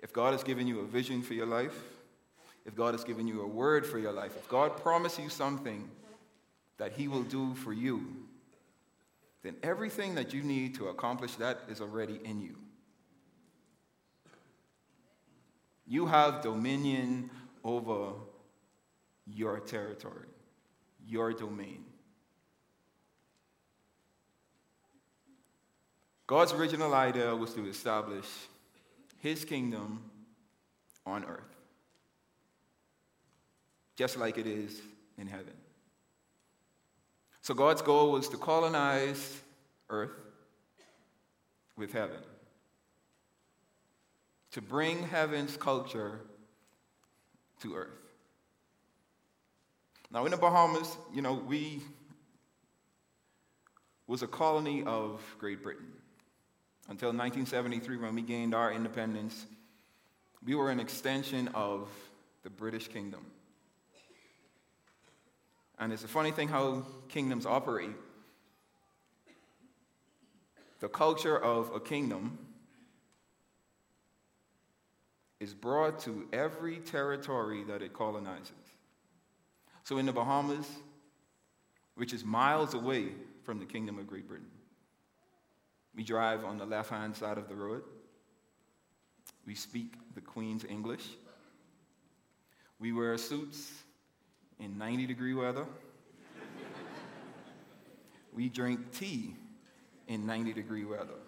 If 0.00 0.12
God 0.12 0.32
has 0.32 0.42
given 0.42 0.66
you 0.66 0.80
a 0.80 0.86
vision 0.86 1.22
for 1.22 1.34
your 1.34 1.46
life, 1.46 1.78
if 2.64 2.74
God 2.74 2.94
has 2.94 3.04
given 3.04 3.26
you 3.26 3.42
a 3.42 3.46
word 3.46 3.86
for 3.86 3.98
your 3.98 4.12
life, 4.12 4.36
if 4.36 4.48
God 4.48 4.76
promised 4.76 5.18
you 5.18 5.28
something 5.28 5.88
that 6.78 6.92
He 6.92 7.08
will 7.08 7.22
do 7.22 7.54
for 7.54 7.72
you, 7.72 8.06
then 9.42 9.56
everything 9.62 10.14
that 10.14 10.32
you 10.34 10.42
need 10.42 10.74
to 10.76 10.88
accomplish 10.88 11.34
that 11.36 11.60
is 11.68 11.80
already 11.80 12.20
in 12.24 12.40
you. 12.40 12.56
You 15.86 16.06
have 16.06 16.42
dominion 16.42 17.30
over 17.64 18.12
your 19.26 19.60
territory, 19.60 20.26
your 21.10 21.32
domain. 21.32 21.84
God's 26.26 26.52
original 26.52 26.94
idea 26.94 27.34
was 27.34 27.52
to 27.54 27.68
establish 27.68 28.26
his 29.18 29.44
kingdom 29.44 30.02
on 31.04 31.24
earth, 31.24 31.56
just 33.96 34.16
like 34.16 34.38
it 34.38 34.46
is 34.46 34.80
in 35.18 35.26
heaven. 35.26 35.54
So 37.42 37.52
God's 37.52 37.82
goal 37.82 38.12
was 38.12 38.28
to 38.28 38.36
colonize 38.36 39.40
earth 39.88 40.12
with 41.76 41.92
heaven 41.92 42.20
to 44.52 44.60
bring 44.60 45.02
heaven's 45.04 45.56
culture 45.56 46.20
to 47.62 47.74
earth. 47.74 47.99
Now, 50.10 50.24
in 50.24 50.32
the 50.32 50.36
Bahamas, 50.36 50.96
you 51.14 51.22
know, 51.22 51.34
we 51.34 51.82
was 54.06 54.22
a 54.22 54.26
colony 54.26 54.82
of 54.82 55.22
Great 55.38 55.62
Britain. 55.62 55.86
Until 56.88 57.10
1973, 57.10 57.96
when 57.98 58.16
we 58.16 58.22
gained 58.22 58.52
our 58.52 58.72
independence, 58.72 59.46
we 60.44 60.56
were 60.56 60.70
an 60.70 60.80
extension 60.80 61.46
of 61.54 61.88
the 62.42 62.50
British 62.50 62.88
kingdom. 62.88 63.24
And 65.78 65.92
it's 65.92 66.02
a 66.02 66.08
funny 66.08 66.32
thing 66.32 66.48
how 66.48 66.82
kingdoms 67.08 67.46
operate. 67.46 67.94
The 70.80 70.88
culture 70.88 71.38
of 71.38 71.72
a 71.72 71.78
kingdom 71.78 72.38
is 75.38 75.54
brought 75.54 76.00
to 76.00 76.26
every 76.32 76.78
territory 76.78 77.62
that 77.64 77.80
it 77.80 77.92
colonizes. 77.92 78.69
So 79.84 79.98
in 79.98 80.06
the 80.06 80.12
Bahamas, 80.12 80.66
which 81.94 82.12
is 82.12 82.24
miles 82.24 82.74
away 82.74 83.06
from 83.42 83.58
the 83.58 83.64
Kingdom 83.64 83.98
of 83.98 84.06
Great 84.06 84.28
Britain, 84.28 84.50
we 85.94 86.04
drive 86.04 86.44
on 86.44 86.58
the 86.58 86.66
left 86.66 86.90
hand 86.90 87.16
side 87.16 87.38
of 87.38 87.48
the 87.48 87.54
road. 87.54 87.82
We 89.46 89.54
speak 89.54 89.94
the 90.14 90.20
Queen's 90.20 90.64
English. 90.64 91.04
We 92.78 92.92
wear 92.92 93.18
suits 93.18 93.72
in 94.58 94.78
90 94.78 95.06
degree 95.06 95.34
weather. 95.34 95.66
we 98.32 98.48
drink 98.48 98.92
tea 98.92 99.34
in 100.06 100.26
90 100.26 100.52
degree 100.52 100.84
weather. 100.84 101.06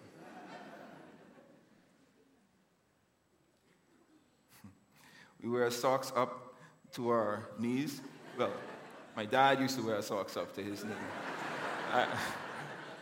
We 5.43 5.49
wear 5.49 5.69
socks 5.71 6.13
up 6.15 6.55
to 6.93 7.09
our 7.09 7.49
knees. 7.59 7.99
Well, 8.35 8.51
my 9.15 9.25
dad 9.25 9.59
used 9.59 9.77
to 9.77 9.85
wear 9.85 10.01
socks 10.01 10.37
up 10.37 10.55
to 10.55 10.63
his 10.63 10.83
knee. 10.83 10.91
I, 11.91 12.07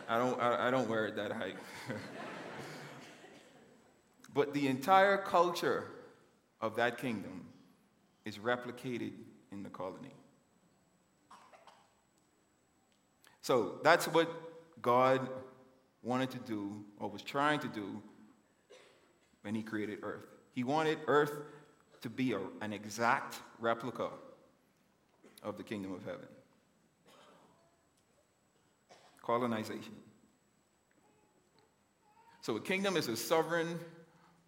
I, 0.06 0.18
don't, 0.18 0.38
I, 0.38 0.68
I 0.68 0.70
don't 0.70 0.88
wear 0.88 1.06
it 1.06 1.16
that 1.16 1.32
high. 1.32 1.54
but 4.34 4.52
the 4.52 4.68
entire 4.68 5.16
culture 5.16 5.84
of 6.60 6.76
that 6.76 6.98
kingdom 6.98 7.46
is 8.26 8.36
replicated 8.36 9.12
in 9.50 9.62
the 9.62 9.70
colony. 9.70 10.12
So 13.40 13.80
that's 13.82 14.06
what 14.06 14.30
God 14.82 15.30
wanted 16.02 16.30
to 16.32 16.38
do, 16.40 16.84
or 16.98 17.08
was 17.08 17.22
trying 17.22 17.60
to 17.60 17.68
do, 17.68 18.02
when 19.40 19.54
He 19.54 19.62
created 19.62 20.00
earth. 20.02 20.26
He 20.52 20.62
wanted 20.62 20.98
earth 21.06 21.32
to 22.02 22.10
be 22.10 22.34
a, 22.34 22.40
an 22.60 22.74
exact 22.74 23.36
replica 23.58 24.10
of 25.42 25.56
the 25.56 25.62
kingdom 25.62 25.92
of 25.92 26.04
heaven. 26.04 26.26
Colonization. 29.22 29.94
So, 32.40 32.56
a 32.56 32.60
kingdom 32.60 32.96
is 32.96 33.08
a 33.08 33.16
sovereign 33.16 33.78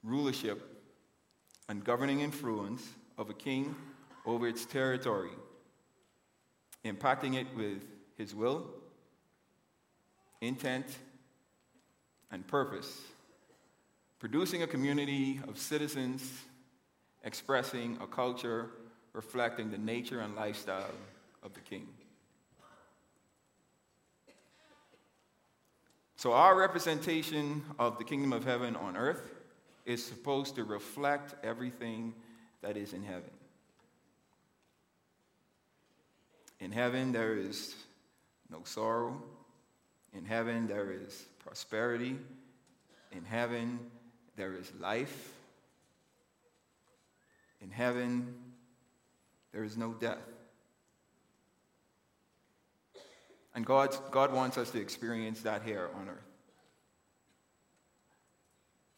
rulership 0.02 0.82
and 1.68 1.84
governing 1.84 2.20
influence 2.20 2.82
of 3.16 3.30
a 3.30 3.34
king 3.34 3.74
over 4.26 4.48
its 4.48 4.66
territory, 4.66 5.30
impacting 6.84 7.34
it 7.34 7.46
with 7.56 7.84
his 8.18 8.34
will, 8.34 8.66
intent, 10.40 10.86
and 12.30 12.46
purpose, 12.46 13.00
producing 14.18 14.62
a 14.62 14.66
community 14.66 15.40
of 15.46 15.56
citizens 15.56 16.44
expressing 17.24 17.96
a 18.00 18.06
culture 18.06 18.70
reflecting 19.14 19.71
the 19.71 19.78
nature 19.78 20.21
and 20.21 20.37
lifestyle 20.37 20.90
of 21.42 21.54
the 21.54 21.61
king. 21.61 21.87
So, 26.16 26.33
our 26.33 26.56
representation 26.56 27.62
of 27.78 27.99
the 27.99 28.04
kingdom 28.04 28.33
of 28.33 28.44
heaven 28.44 28.76
on 28.76 28.97
earth 28.97 29.30
is 29.87 30.04
supposed 30.04 30.56
to 30.56 30.64
reflect 30.64 31.35
everything 31.44 32.14
that 32.62 32.76
is 32.76 32.92
in 32.92 33.02
heaven. 33.02 33.30
In 36.61 36.73
heaven, 36.73 37.12
there 37.12 37.37
is 37.37 37.75
no 38.50 38.62
sorrow. 38.64 39.23
In 40.14 40.25
heaven, 40.25 40.66
there 40.66 40.90
is 40.92 41.26
prosperity. 41.40 42.16
In 43.12 43.25
heaven, 43.25 43.78
there 44.37 44.54
is 44.54 44.73
life 44.80 45.35
In 47.64 47.71
heaven, 47.71 48.35
there 49.54 49.62
is 49.62 49.76
no 49.76 49.92
death. 49.92 50.18
And 53.54 53.64
God, 53.64 53.96
God 54.11 54.32
wants 54.32 54.58
us 54.58 54.70
to 54.73 54.80
experience 54.80 55.42
that 55.42 55.62
here 55.62 55.88
on 55.94 56.08
earth. 56.08 56.26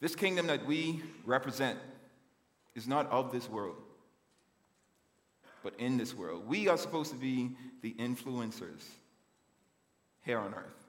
This 0.00 0.16
kingdom 0.16 0.46
that 0.46 0.64
we 0.64 1.02
represent 1.26 1.78
is 2.74 2.88
not 2.88 3.10
of 3.10 3.32
this 3.32 3.50
world, 3.50 3.76
but 5.62 5.74
in 5.78 5.98
this 5.98 6.14
world. 6.14 6.48
We 6.48 6.68
are 6.68 6.78
supposed 6.78 7.10
to 7.10 7.18
be 7.18 7.50
the 7.82 7.92
influencers 7.98 8.82
here 10.22 10.38
on 10.38 10.54
earth. 10.54 10.86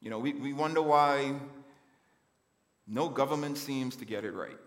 You 0.00 0.10
know, 0.10 0.18
we, 0.18 0.32
we 0.32 0.52
wonder 0.52 0.82
why 0.82 1.32
no 2.88 3.08
government 3.08 3.56
seems 3.56 3.94
to 3.96 4.04
get 4.04 4.24
it 4.24 4.32
right. 4.32 4.58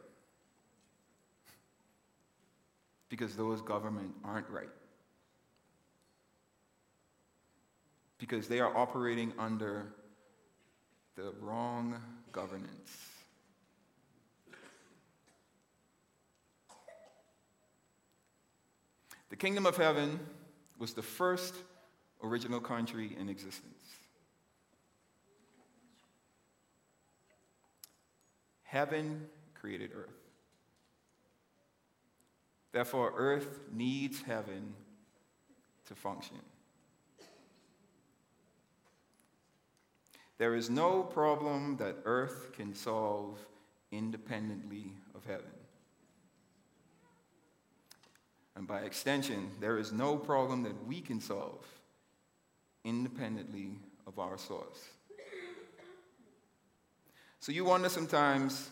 Because 3.12 3.36
those 3.36 3.62
government 3.62 4.14
aren't 4.24 4.50
right. 4.50 4.70
Because 8.18 8.48
they 8.48 8.62
are 8.62 8.76
operating 8.76 9.34
under 9.38 9.94
the 11.18 11.34
wrong 11.42 12.02
governance. 12.32 12.98
The 19.30 19.36
kingdom 19.36 19.66
of 19.66 19.76
heaven 19.76 20.18
was 20.80 20.94
the 20.94 21.02
first 21.02 21.54
original 22.24 22.62
country 22.62 23.14
in 23.20 23.28
existence. 23.28 23.76
Heaven 28.64 29.28
created 29.54 29.92
earth. 29.94 30.21
Therefore, 32.72 33.14
earth 33.16 33.60
needs 33.72 34.22
heaven 34.22 34.74
to 35.88 35.96
function. 35.96 36.38
There 40.38 40.56
is 40.56 40.70
no 40.70 41.04
problem 41.04 41.78
that 41.78 41.98
earth 42.06 42.54
can 42.54 42.74
solve 42.74 43.38
independently 43.92 44.94
of 45.14 45.26
heaven. 45.26 45.52
And 48.56 48.68
by 48.68 48.80
extension, 48.80 49.52
there 49.60 49.78
is 49.78 49.92
no 49.92 50.18
problem 50.18 50.64
that 50.64 50.88
we 50.88 51.02
can 51.02 51.20
solve 51.20 51.66
independently 52.84 53.80
of 54.08 54.18
our 54.18 54.38
source. 54.38 54.90
So 57.40 57.52
you 57.52 57.66
wonder 57.66 57.90
sometimes 57.90 58.70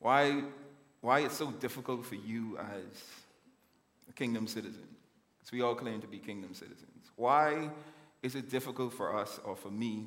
why, 0.00 0.42
why 1.00 1.20
it's 1.20 1.36
so 1.36 1.50
difficult 1.52 2.04
for 2.04 2.16
you 2.16 2.58
as 2.58 3.04
a 4.08 4.12
kingdom 4.12 4.46
citizen. 4.46 4.88
Because 5.38 5.52
we 5.52 5.62
all 5.62 5.74
claim 5.74 6.00
to 6.00 6.08
be 6.08 6.18
kingdom 6.18 6.52
citizens. 6.52 7.10
Why 7.16 7.70
is 8.22 8.34
it 8.34 8.50
difficult 8.50 8.92
for 8.92 9.16
us 9.16 9.38
or 9.44 9.56
for 9.56 9.70
me 9.70 10.06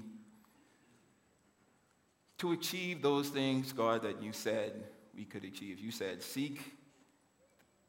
to 2.39 2.51
achieve 2.51 3.01
those 3.01 3.29
things, 3.29 3.71
God, 3.71 4.03
that 4.03 4.21
you 4.21 4.33
said 4.33 4.73
we 5.15 5.23
could 5.23 5.45
achieve. 5.45 5.79
You 5.79 5.91
said, 5.91 6.21
Seek 6.21 6.59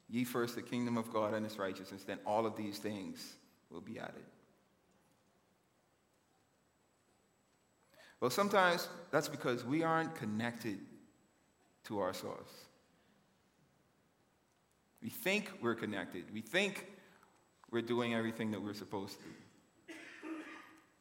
ye 0.07 0.23
first 0.23 0.55
the 0.55 0.61
kingdom 0.61 0.97
of 0.97 1.11
God 1.11 1.33
and 1.33 1.43
his 1.43 1.57
righteousness, 1.57 2.03
then 2.03 2.19
all 2.25 2.45
of 2.45 2.55
these 2.55 2.77
things 2.77 3.35
will 3.69 3.81
be 3.81 3.99
added. 3.99 4.23
Well, 8.21 8.29
sometimes 8.29 8.87
that's 9.11 9.27
because 9.27 9.65
we 9.65 9.83
aren't 9.83 10.15
connected 10.15 10.79
to 11.85 11.99
our 11.99 12.13
source. 12.13 12.51
We 15.01 15.09
think 15.09 15.51
we're 15.61 15.75
connected. 15.75 16.25
We 16.33 16.41
think 16.41 16.87
we're 17.71 17.81
doing 17.81 18.13
everything 18.13 18.51
that 18.51 18.61
we're 18.61 18.73
supposed 18.73 19.17
to. 19.19 19.93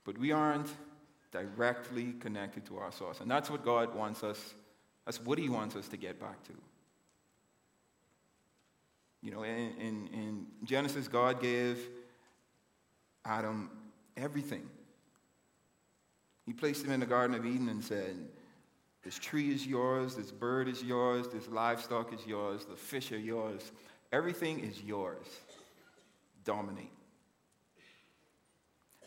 But 0.05 0.18
we 0.18 0.33
aren't 0.33 0.68
directly 1.33 2.12
connected 2.20 2.66
to 2.66 2.79
our 2.79 2.92
source. 2.92 3.20
And 3.20 3.31
that's 3.31 3.51
what 3.51 3.64
God 3.64 3.94
wants 3.94 4.23
us 4.23 4.55
that's 5.05 5.20
what 5.20 5.38
he 5.38 5.49
wants 5.49 5.77
us 5.77 5.88
to 5.88 5.97
get 5.97 6.18
back 6.18 6.42
to. 6.44 6.53
You 9.23 9.31
know, 9.31 9.42
in, 9.42 9.73
in, 9.79 10.09
in 10.12 10.47
Genesis, 10.64 11.09
God 11.09 11.40
gave 11.40 11.79
Adam 13.25 13.70
everything. 14.16 14.68
He 16.47 16.53
placed 16.53 16.85
him 16.85 16.92
in 16.92 17.01
the 17.01 17.07
Garden 17.07 17.35
of 17.35 17.47
Eden 17.47 17.68
and 17.68 17.83
said, 17.83 18.16
This 19.05 19.19
tree 19.19 19.53
is 19.53 19.67
yours, 19.67 20.14
this 20.14 20.31
bird 20.33 20.67
is 20.67 20.83
yours, 20.83 21.29
this 21.29 21.47
livestock 21.49 22.14
is 22.14 22.27
yours, 22.27 22.64
the 22.64 22.77
fish 22.77 23.12
are 23.12 23.19
yours. 23.19 23.71
Everything 24.11 24.61
is 24.61 24.83
yours. 24.83 25.27
Dominate. 26.45 26.93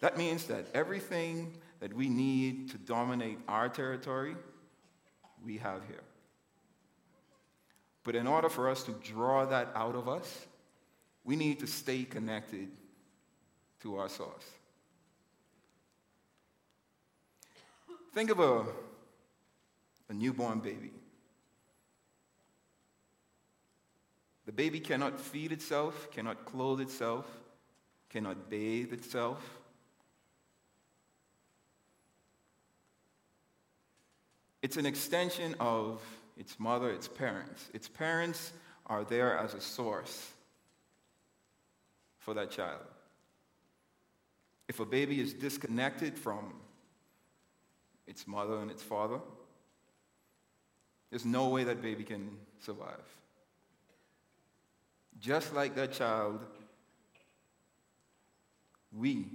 That 0.01 0.17
means 0.17 0.45
that 0.45 0.67
everything 0.75 1.57
that 1.79 1.93
we 1.93 2.09
need 2.09 2.69
to 2.71 2.77
dominate 2.77 3.39
our 3.47 3.69
territory 3.69 4.35
we 5.43 5.57
have 5.57 5.81
here. 5.87 6.03
But 8.03 8.15
in 8.15 8.27
order 8.27 8.49
for 8.49 8.69
us 8.69 8.83
to 8.83 8.91
draw 9.03 9.45
that 9.45 9.71
out 9.75 9.95
of 9.95 10.07
us, 10.07 10.45
we 11.23 11.35
need 11.35 11.59
to 11.59 11.67
stay 11.67 12.03
connected 12.03 12.69
to 13.81 13.97
our 13.97 14.09
source. 14.09 14.45
Think 18.13 18.29
of 18.29 18.39
a, 18.39 18.63
a 20.09 20.13
newborn 20.13 20.59
baby. 20.59 20.91
The 24.45 24.51
baby 24.53 24.79
cannot 24.79 25.19
feed 25.19 25.51
itself, 25.51 26.09
cannot 26.11 26.45
clothe 26.45 26.79
itself, 26.79 27.25
cannot 28.09 28.49
bathe 28.49 28.93
itself. 28.93 29.41
It's 34.61 34.77
an 34.77 34.85
extension 34.85 35.55
of 35.59 36.01
its 36.37 36.59
mother, 36.59 36.89
its 36.91 37.07
parents. 37.07 37.69
Its 37.73 37.87
parents 37.87 38.53
are 38.85 39.03
there 39.03 39.37
as 39.37 39.53
a 39.53 39.61
source 39.61 40.31
for 42.19 42.33
that 42.33 42.51
child. 42.51 42.81
If 44.67 44.79
a 44.79 44.85
baby 44.85 45.21
is 45.21 45.33
disconnected 45.33 46.17
from 46.17 46.53
its 48.05 48.27
mother 48.27 48.59
and 48.59 48.71
its 48.71 48.83
father, 48.83 49.19
there's 51.09 51.25
no 51.25 51.49
way 51.49 51.63
that 51.63 51.81
baby 51.81 52.03
can 52.03 52.29
survive. 52.59 53.03
Just 55.19 55.53
like 55.53 55.75
that 55.75 55.93
child, 55.93 56.41
we, 58.91 59.27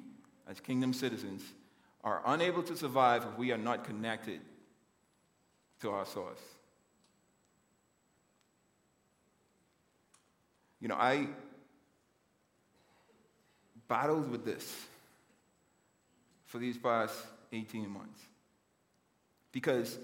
as 0.49 0.61
kingdom 0.61 0.93
citizens, 0.93 1.43
are 2.05 2.23
unable 2.27 2.63
to 2.63 2.77
survive 2.77 3.25
if 3.25 3.39
we 3.39 3.53
are 3.53 3.59
not 3.59 3.85
connected 3.85 4.41
to 5.81 5.91
our 5.91 6.07
source. 6.07 6.41
You 10.81 10.89
know, 10.89 10.97
I 10.97 11.29
battled 13.89 14.31
with 14.31 14.45
this 14.45 14.87
for 16.47 16.59
these 16.59 16.77
past 16.77 17.15
18 17.53 17.89
months 17.89 18.21
because 19.53 19.99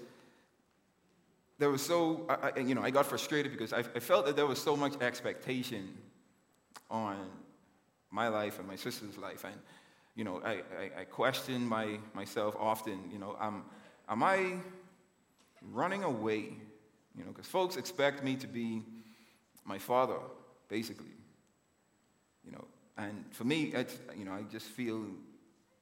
there 1.59 1.69
was 1.69 1.81
so, 1.81 2.25
I, 2.29 2.59
you 2.59 2.73
know, 2.73 2.81
I 2.81 2.89
got 2.89 3.05
frustrated 3.05 3.51
because 3.51 3.73
I, 3.73 3.79
I 3.79 3.99
felt 3.99 4.25
that 4.25 4.35
there 4.37 4.47
was 4.47 4.59
so 4.59 4.77
much 4.77 4.99
expectation 5.01 5.89
on 6.89 7.17
my 8.09 8.29
life 8.29 8.59
and 8.59 8.67
my 8.67 8.77
sister's 8.77 9.17
life. 9.17 9.43
And, 9.43 9.55
you 10.15 10.23
know, 10.23 10.41
I, 10.43 10.51
I, 10.51 11.01
I 11.01 11.03
questioned 11.03 11.67
my, 11.67 11.99
myself 12.13 12.55
often, 12.57 13.11
you 13.11 13.19
know, 13.19 13.35
um, 13.39 13.65
am 14.07 14.23
I 14.23 14.53
running 15.73 16.03
away, 16.03 16.53
you 17.15 17.25
know, 17.25 17.31
because 17.31 17.47
folks 17.47 17.75
expect 17.75 18.23
me 18.23 18.37
to 18.37 18.47
be 18.47 18.81
my 19.65 19.77
father, 19.77 20.17
basically. 20.69 21.07
You 22.45 22.53
know, 22.53 22.65
and 22.97 23.25
for 23.31 23.43
me, 23.43 23.65
it's, 23.73 23.99
you 24.17 24.23
know, 24.23 24.31
I 24.31 24.43
just 24.43 24.65
feel 24.65 25.05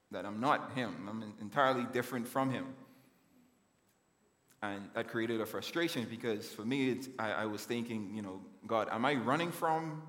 that 0.10 0.26
I'm 0.26 0.40
not 0.40 0.72
him. 0.74 1.08
I'm 1.08 1.34
entirely 1.40 1.86
different 1.94 2.28
from 2.28 2.50
him. 2.50 2.66
And 4.62 4.90
that 4.96 5.08
created 5.08 5.40
a 5.40 5.46
frustration 5.46 6.08
because 6.10 6.50
for 6.50 6.66
me, 6.66 7.00
I, 7.20 7.32
I 7.32 7.46
was 7.46 7.64
thinking, 7.64 8.12
you 8.16 8.22
know, 8.22 8.42
God, 8.66 8.88
am 8.92 9.06
I 9.06 9.14
running 9.14 9.52
from 9.52 10.02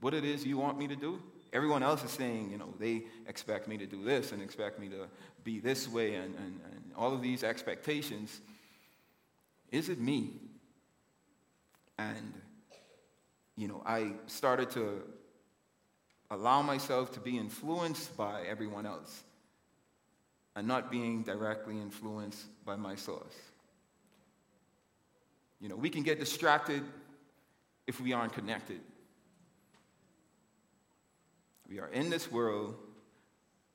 what 0.00 0.14
it 0.14 0.24
is 0.24 0.46
you 0.46 0.58
want 0.58 0.78
me 0.78 0.86
to 0.86 0.96
do? 0.96 1.20
Everyone 1.52 1.82
else 1.82 2.04
is 2.04 2.10
saying, 2.10 2.50
you 2.50 2.58
know, 2.58 2.72
they 2.78 3.04
expect 3.26 3.66
me 3.66 3.76
to 3.78 3.86
do 3.86 4.04
this 4.04 4.32
and 4.32 4.42
expect 4.42 4.78
me 4.78 4.88
to 4.88 5.08
be 5.42 5.58
this 5.58 5.88
way 5.88 6.14
and, 6.14 6.34
and, 6.36 6.60
and 6.72 6.92
all 6.96 7.12
of 7.12 7.22
these 7.22 7.42
expectations. 7.42 8.40
Is 9.72 9.88
it 9.88 9.98
me? 9.98 10.34
And, 11.98 12.34
you 13.56 13.66
know, 13.66 13.82
I 13.84 14.12
started 14.26 14.70
to 14.72 15.02
allow 16.30 16.62
myself 16.62 17.12
to 17.12 17.20
be 17.20 17.38
influenced 17.38 18.16
by 18.16 18.42
everyone 18.42 18.86
else 18.86 19.22
and 20.54 20.66
not 20.68 20.90
being 20.90 21.22
directly 21.22 21.78
influenced 21.78 22.44
by 22.64 22.76
my 22.76 22.94
source. 22.94 23.34
You 25.60 25.68
know, 25.68 25.76
we 25.76 25.90
can 25.90 26.02
get 26.02 26.18
distracted 26.18 26.82
if 27.86 28.00
we 28.00 28.12
aren't 28.12 28.32
connected. 28.32 28.80
We 31.68 31.80
are 31.80 31.88
in 31.88 32.10
this 32.10 32.30
world, 32.30 32.76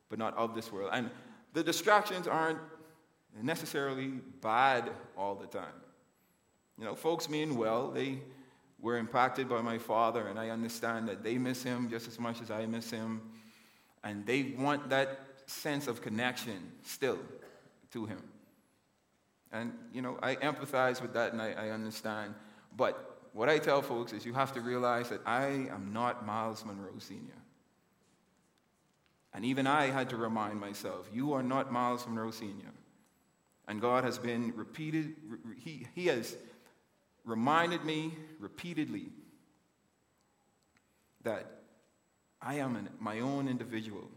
but 0.10 0.20
not 0.20 0.36
of 0.38 0.56
this 0.56 0.72
world. 0.72 0.92
And 0.94 1.10
the 1.54 1.64
distractions 1.64 2.28
aren't 2.28 2.60
necessarily 3.42 4.08
bad 4.42 4.92
all 5.18 5.36
the 5.36 5.48
time. 5.48 5.74
You 6.78 6.86
know, 6.86 6.96
folks 6.96 7.30
mean 7.30 7.58
well. 7.58 7.92
They 7.92 8.20
were 8.80 8.98
impacted 8.98 9.48
by 9.48 9.62
my 9.62 9.78
father, 9.78 10.28
and 10.28 10.40
I 10.40 10.50
understand 10.50 11.08
that 11.10 11.24
they 11.24 11.38
miss 11.38 11.64
him 11.64 11.90
just 11.90 12.08
as 12.08 12.20
much 12.20 12.42
as 12.42 12.50
I 12.50 12.66
miss 12.66 12.90
him. 12.90 13.22
And 14.04 14.26
they 14.26 14.56
want 14.58 14.90
that 14.90 15.20
sense 15.46 15.88
of 15.88 16.02
connection 16.02 16.72
still 16.84 17.20
to 17.92 18.06
him. 18.06 18.22
And, 19.52 19.74
you 19.94 20.02
know, 20.02 20.18
I 20.22 20.36
empathize 20.36 21.02
with 21.02 21.14
that 21.14 21.34
and 21.34 21.42
I, 21.42 21.52
I 21.52 21.70
understand. 21.70 22.34
But 22.76 23.30
what 23.34 23.50
I 23.50 23.60
tell 23.60 23.82
folks 23.82 24.14
is 24.14 24.26
you 24.26 24.34
have 24.34 24.54
to 24.54 24.62
realize 24.62 25.10
that 25.10 25.22
I 25.26 25.68
am 25.70 25.92
not 25.94 26.26
Myles 26.26 26.66
Munroe 26.66 27.00
Sr. 27.00 27.18
And 29.34 29.46
even 29.46 29.68
I 29.68 29.88
had 29.88 30.10
to 30.10 30.18
remind 30.18 30.60
myself, 30.60 31.10
you 31.14 31.34
are 31.34 31.44
not 31.44 31.72
Myles 31.72 32.06
Munroe 32.06 32.32
Sr. 32.32 32.72
And 33.68 33.80
God 33.80 34.04
has 34.04 34.18
been 34.18 34.54
repeated, 34.56 35.16
he, 35.58 35.88
he 35.96 36.08
has 36.08 36.36
reminded 37.24 37.86
me 37.86 38.14
repeatedly 38.40 39.08
that 41.24 41.46
I 42.42 42.56
am 42.56 42.76
an, 42.76 42.90
my 43.00 43.20
own 43.20 43.48
individual. 43.48 44.10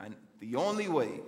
And 0.00 0.14
the 0.40 0.56
only 0.56 0.88
way 0.88 1.20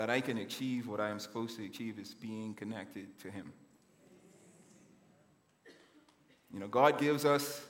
that 0.00 0.08
I 0.08 0.22
can 0.22 0.38
achieve 0.38 0.88
what 0.88 0.98
I 0.98 1.10
am 1.10 1.18
supposed 1.18 1.58
to 1.58 1.66
achieve 1.66 1.98
is 1.98 2.14
being 2.14 2.54
connected 2.54 3.18
to 3.18 3.30
Him. 3.30 3.52
You 6.50 6.58
know, 6.58 6.68
God 6.68 6.98
gives 6.98 7.26
us 7.26 7.66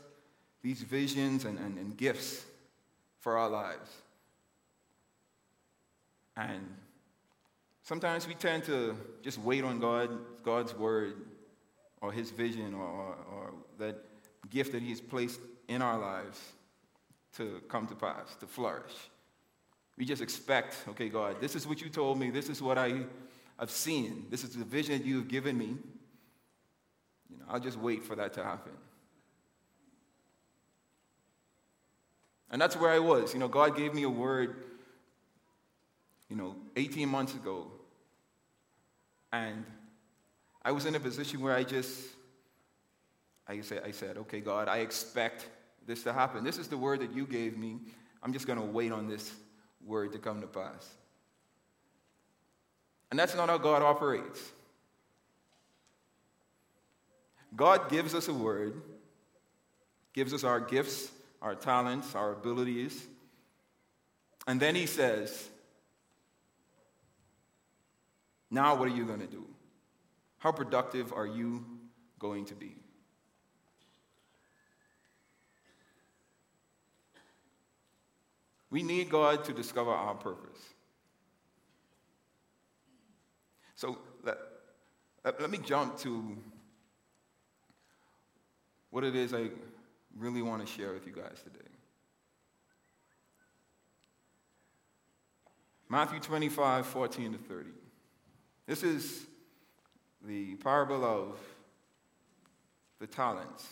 these 0.63 0.81
visions 0.81 1.45
and, 1.45 1.59
and, 1.59 1.77
and 1.77 1.97
gifts 1.97 2.45
for 3.19 3.37
our 3.37 3.51
lives. 3.51 3.91
And 6.37 6.73
sometimes 7.83 8.29
we 8.29 8.35
tend 8.35 8.63
to 8.67 8.97
just 9.23 9.39
wait 9.39 9.65
on 9.65 9.81
God, 9.81 10.11
God's 10.45 10.73
word 10.77 11.15
or 12.01 12.13
his 12.13 12.31
vision 12.31 12.75
or, 12.75 12.87
or, 12.87 13.17
or 13.33 13.55
that 13.81 14.05
gift 14.49 14.71
that 14.71 14.83
he's 14.83 15.01
placed 15.01 15.41
in 15.67 15.83
our 15.83 15.99
lives 15.99 16.41
to 17.39 17.61
come 17.69 17.89
to 17.89 17.97
pass, 17.97 18.37
to 18.39 18.47
flourish. 18.47 18.95
We 20.01 20.07
just 20.07 20.23
expect, 20.23 20.77
okay, 20.89 21.11
God, 21.11 21.43
this 21.43 21.55
is 21.55 21.67
what 21.67 21.83
you 21.83 21.91
told 21.91 22.19
me, 22.19 22.31
this 22.31 22.49
is 22.49 22.63
what 22.63 22.79
I, 22.79 23.03
have 23.59 23.71
seen, 23.71 24.25
this 24.31 24.43
is 24.43 24.57
the 24.57 24.65
vision 24.65 24.97
that 24.97 25.07
you 25.07 25.19
have 25.19 25.29
given 25.29 25.59
me. 25.59 25.77
You 27.29 27.37
know, 27.37 27.45
I'll 27.51 27.61
just 27.61 27.77
wait 27.77 28.03
for 28.03 28.17
that 28.17 28.33
to 28.33 28.43
happen. 28.43 28.73
And 32.51 32.59
that's 32.59 32.77
where 32.77 32.91
I 32.91 32.99
was. 32.99 33.35
You 33.35 33.41
know, 33.41 33.49
God 33.49 33.77
gave 33.77 33.93
me 33.93 34.05
a 34.05 34.09
word, 34.09 34.65
you 36.31 36.37
know, 36.37 36.57
18 36.77 37.07
months 37.07 37.35
ago. 37.35 37.71
And 39.35 39.67
I 40.65 40.73
was 40.73 40.87
in 40.87 40.95
a 40.95 41.01
position 41.01 41.43
where 41.43 41.55
I 41.55 41.63
just, 41.63 42.01
I 43.47 43.61
said, 43.61 43.83
I 43.85 43.91
said, 43.91 44.17
okay, 44.17 44.41
God, 44.41 44.67
I 44.67 44.79
expect 44.79 45.47
this 45.87 46.03
to 46.05 46.15
happen. 46.15 46.43
This 46.43 46.57
is 46.57 46.69
the 46.69 46.79
word 46.79 47.01
that 47.01 47.13
you 47.13 47.27
gave 47.27 47.59
me. 47.59 47.81
I'm 48.23 48.33
just 48.33 48.47
going 48.47 48.59
to 48.59 48.65
wait 48.65 48.93
on 48.93 49.07
this 49.07 49.31
word 49.91 50.13
to 50.13 50.19
come 50.19 50.41
to 50.41 50.47
pass. 50.47 50.89
And 53.11 53.19
that's 53.19 53.35
not 53.35 53.49
how 53.49 53.59
God 53.59 53.83
operates. 53.83 54.41
God 57.55 57.91
gives 57.91 58.15
us 58.15 58.29
a 58.29 58.33
word, 58.33 58.81
gives 60.13 60.33
us 60.33 60.45
our 60.45 60.61
gifts, 60.61 61.11
our 61.43 61.57
talents, 61.57 62.15
our 62.15 62.33
abilities, 62.33 63.07
and 64.47 64.61
then 64.61 64.75
He 64.75 64.87
says, 64.87 65.49
Now 68.51 68.77
what 68.77 68.87
are 68.89 68.97
you 68.97 69.05
going 69.05 69.21
to 69.21 69.27
do? 69.27 69.45
How 70.39 70.53
productive 70.53 71.13
are 71.13 71.27
you 71.27 71.65
going 72.19 72.47
to 72.47 72.55
be? 72.55 72.77
We 78.71 78.83
need 78.83 79.11
God 79.11 79.45
to 79.45 79.53
discover 79.53 79.91
our 79.91 80.15
purpose. 80.15 80.61
So 83.75 83.99
let, 84.23 84.37
let, 85.25 85.51
me 85.51 85.59
jump 85.59 85.99
to 86.01 86.37
what 88.91 89.05
it 89.05 89.17
is 89.17 89.33
I 89.35 89.49
really 90.17 90.43
want 90.43 90.65
to 90.65 90.73
share 90.73 90.93
with 90.93 91.07
you 91.07 91.13
guys 91.13 91.41
today. 91.43 91.67
Matthew 95.89 96.21
25, 96.21 96.87
14 96.87 97.33
to 97.33 97.39
30. 97.39 97.71
This 98.67 98.83
is 98.85 99.27
the 100.25 100.55
parable 100.57 101.05
of 101.05 101.39
the 103.01 103.07
talents. 103.07 103.67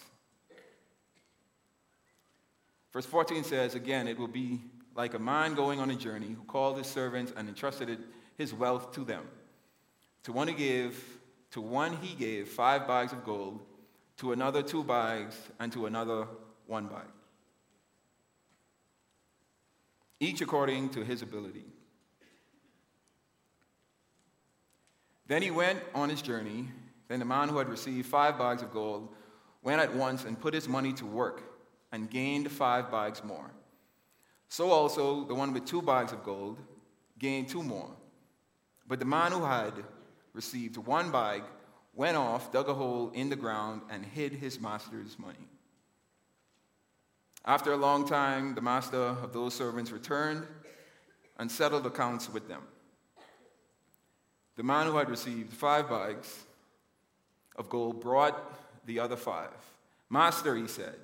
Verse 2.92 3.06
14 3.06 3.44
says, 3.44 3.74
again, 3.74 4.08
it 4.08 4.18
will 4.18 4.26
be 4.26 4.60
like 4.98 5.14
a 5.14 5.18
man 5.18 5.54
going 5.54 5.78
on 5.78 5.90
a 5.90 5.94
journey 5.94 6.26
who 6.26 6.42
called 6.42 6.76
his 6.76 6.88
servants 6.88 7.32
and 7.36 7.48
entrusted 7.48 8.00
his 8.36 8.52
wealth 8.52 8.90
to 8.90 9.04
them. 9.04 9.22
To 10.24 10.32
one 10.32 10.48
he 10.48 10.54
gave, 10.54 11.00
to 11.52 11.60
one 11.60 11.96
he 11.98 12.16
gave 12.16 12.48
five 12.48 12.88
bags 12.88 13.12
of 13.12 13.24
gold, 13.24 13.60
to 14.16 14.32
another 14.32 14.60
two 14.60 14.82
bags, 14.82 15.36
and 15.60 15.72
to 15.72 15.86
another 15.86 16.26
one 16.66 16.88
bag. 16.88 17.06
Each 20.18 20.40
according 20.40 20.88
to 20.90 21.04
his 21.04 21.22
ability. 21.22 21.64
Then 25.28 25.42
he 25.42 25.52
went 25.52 25.78
on 25.94 26.08
his 26.08 26.22
journey. 26.22 26.66
Then 27.06 27.20
the 27.20 27.24
man 27.24 27.48
who 27.48 27.58
had 27.58 27.68
received 27.68 28.08
five 28.08 28.36
bags 28.36 28.62
of 28.62 28.72
gold 28.72 29.14
went 29.62 29.80
at 29.80 29.94
once 29.94 30.24
and 30.24 30.40
put 30.40 30.54
his 30.54 30.68
money 30.68 30.92
to 30.94 31.06
work 31.06 31.40
and 31.92 32.10
gained 32.10 32.50
five 32.50 32.90
bags 32.90 33.22
more. 33.22 33.52
So 34.48 34.70
also 34.70 35.24
the 35.24 35.34
one 35.34 35.52
with 35.52 35.66
two 35.66 35.82
bags 35.82 36.12
of 36.12 36.24
gold 36.24 36.58
gained 37.18 37.48
two 37.48 37.62
more. 37.62 37.90
But 38.86 38.98
the 38.98 39.04
man 39.04 39.32
who 39.32 39.44
had 39.44 39.74
received 40.32 40.76
one 40.76 41.10
bag 41.10 41.42
went 41.94 42.16
off, 42.16 42.52
dug 42.52 42.68
a 42.68 42.74
hole 42.74 43.10
in 43.12 43.28
the 43.28 43.36
ground, 43.36 43.82
and 43.90 44.04
hid 44.04 44.32
his 44.32 44.60
master's 44.60 45.18
money. 45.18 45.48
After 47.44 47.72
a 47.72 47.76
long 47.76 48.06
time, 48.06 48.54
the 48.54 48.60
master 48.60 48.96
of 48.96 49.32
those 49.32 49.54
servants 49.54 49.90
returned 49.90 50.46
and 51.38 51.50
settled 51.50 51.86
accounts 51.86 52.32
with 52.32 52.48
them. 52.48 52.62
The 54.56 54.62
man 54.62 54.86
who 54.86 54.96
had 54.96 55.08
received 55.08 55.52
five 55.52 55.88
bags 55.88 56.44
of 57.56 57.68
gold 57.68 58.00
brought 58.00 58.86
the 58.86 59.00
other 59.00 59.16
five. 59.16 59.54
Master, 60.10 60.56
he 60.56 60.66
said, 60.66 60.94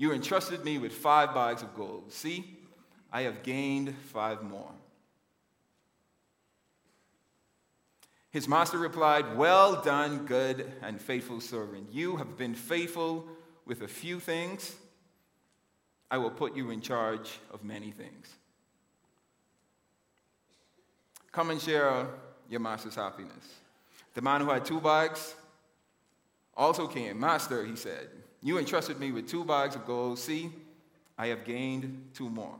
you 0.00 0.14
entrusted 0.14 0.64
me 0.64 0.78
with 0.78 0.92
five 0.94 1.34
bags 1.34 1.60
of 1.60 1.74
gold. 1.76 2.10
See, 2.10 2.56
I 3.12 3.20
have 3.22 3.42
gained 3.42 3.94
five 4.10 4.42
more. 4.42 4.72
His 8.30 8.48
master 8.48 8.78
replied, 8.78 9.36
Well 9.36 9.82
done, 9.82 10.24
good 10.24 10.72
and 10.80 10.98
faithful 10.98 11.38
servant. 11.38 11.88
You 11.92 12.16
have 12.16 12.38
been 12.38 12.54
faithful 12.54 13.28
with 13.66 13.82
a 13.82 13.88
few 13.88 14.20
things. 14.20 14.74
I 16.10 16.16
will 16.16 16.30
put 16.30 16.56
you 16.56 16.70
in 16.70 16.80
charge 16.80 17.38
of 17.52 17.62
many 17.62 17.90
things. 17.90 18.34
Come 21.30 21.50
and 21.50 21.60
share 21.60 22.06
your 22.48 22.60
master's 22.60 22.94
happiness. 22.94 23.44
The 24.14 24.22
man 24.22 24.40
who 24.40 24.48
had 24.48 24.64
two 24.64 24.80
bags 24.80 25.34
also 26.56 26.86
came. 26.86 27.20
Master, 27.20 27.66
he 27.66 27.76
said, 27.76 28.08
you 28.42 28.58
entrusted 28.58 28.98
me 28.98 29.12
with 29.12 29.28
two 29.28 29.44
bags 29.44 29.74
of 29.76 29.86
gold. 29.86 30.18
See, 30.18 30.50
I 31.18 31.26
have 31.28 31.44
gained 31.44 32.10
two 32.14 32.30
more. 32.30 32.56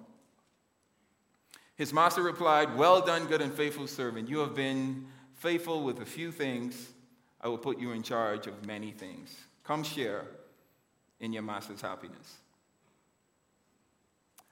His 1.77 1.93
master 1.93 2.23
replied, 2.23 2.77
Well 2.77 3.01
done, 3.01 3.27
good 3.27 3.41
and 3.41 3.53
faithful 3.53 3.87
servant. 3.87 4.29
You 4.29 4.41
have 4.41 4.55
been 4.55 5.07
faithful 5.37 5.83
with 5.83 6.01
a 6.01 6.05
few 6.05 6.31
things. 6.31 6.93
I 7.41 7.49
will 7.49 7.59
put 7.59 7.81
you 7.81 7.93
in 7.93 8.03
charge 8.03 8.47
of 8.47 8.67
many 8.67 8.91
things. 8.91 9.35
Come 9.65 9.83
share 9.83 10.27
in 11.21 11.33
your 11.33 11.43
master's 11.43 11.81
happiness. 11.81 12.37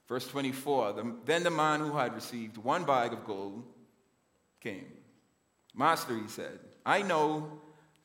Verse 0.08 0.26
24 0.28 0.94
Then 1.26 1.42
the 1.42 1.50
man 1.50 1.80
who 1.80 1.96
had 1.96 2.14
received 2.14 2.56
one 2.56 2.84
bag 2.84 3.12
of 3.12 3.26
gold 3.26 3.62
came. 4.60 4.86
Master, 5.74 6.16
he 6.16 6.28
said, 6.28 6.58
I 6.86 7.02
know 7.02 7.60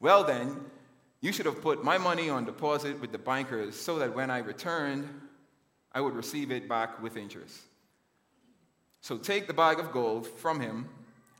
Well, 0.00 0.24
then, 0.24 0.64
you 1.20 1.32
should 1.32 1.46
have 1.46 1.60
put 1.60 1.84
my 1.84 1.98
money 1.98 2.30
on 2.30 2.46
deposit 2.46 2.98
with 3.00 3.12
the 3.12 3.18
bankers 3.18 3.76
so 3.76 3.98
that 3.98 4.14
when 4.14 4.30
I 4.30 4.38
returned, 4.38 5.08
I 5.92 6.00
would 6.00 6.14
receive 6.14 6.50
it 6.50 6.68
back 6.68 7.02
with 7.02 7.16
interest. 7.16 7.58
So 9.02 9.18
take 9.18 9.46
the 9.46 9.54
bag 9.54 9.78
of 9.78 9.92
gold 9.92 10.26
from 10.26 10.60
him 10.60 10.88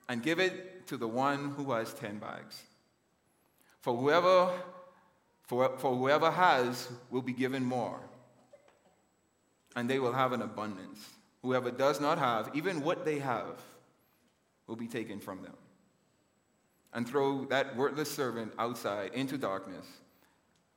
and 0.08 0.22
give 0.22 0.38
it 0.38 0.86
to 0.88 0.96
the 0.96 1.08
one 1.08 1.52
who 1.56 1.72
has 1.72 1.94
ten 1.94 2.18
bags. 2.18 2.62
For 3.80 3.96
whoever, 3.96 4.50
for, 5.44 5.78
for 5.78 5.96
whoever 5.96 6.30
has 6.30 6.88
will 7.10 7.22
be 7.22 7.32
given 7.32 7.64
more, 7.64 8.00
and 9.76 9.88
they 9.88 9.98
will 9.98 10.12
have 10.12 10.32
an 10.32 10.42
abundance. 10.42 10.98
Whoever 11.42 11.70
does 11.70 12.00
not 12.00 12.18
have, 12.18 12.50
even 12.54 12.82
what 12.82 13.06
they 13.06 13.18
have, 13.20 13.62
will 14.66 14.76
be 14.76 14.88
taken 14.88 15.20
from 15.20 15.42
them. 15.42 15.56
And 16.92 17.08
throw 17.08 17.44
that 17.46 17.76
worthless 17.76 18.10
servant 18.10 18.52
outside 18.58 19.12
into 19.14 19.38
darkness, 19.38 19.86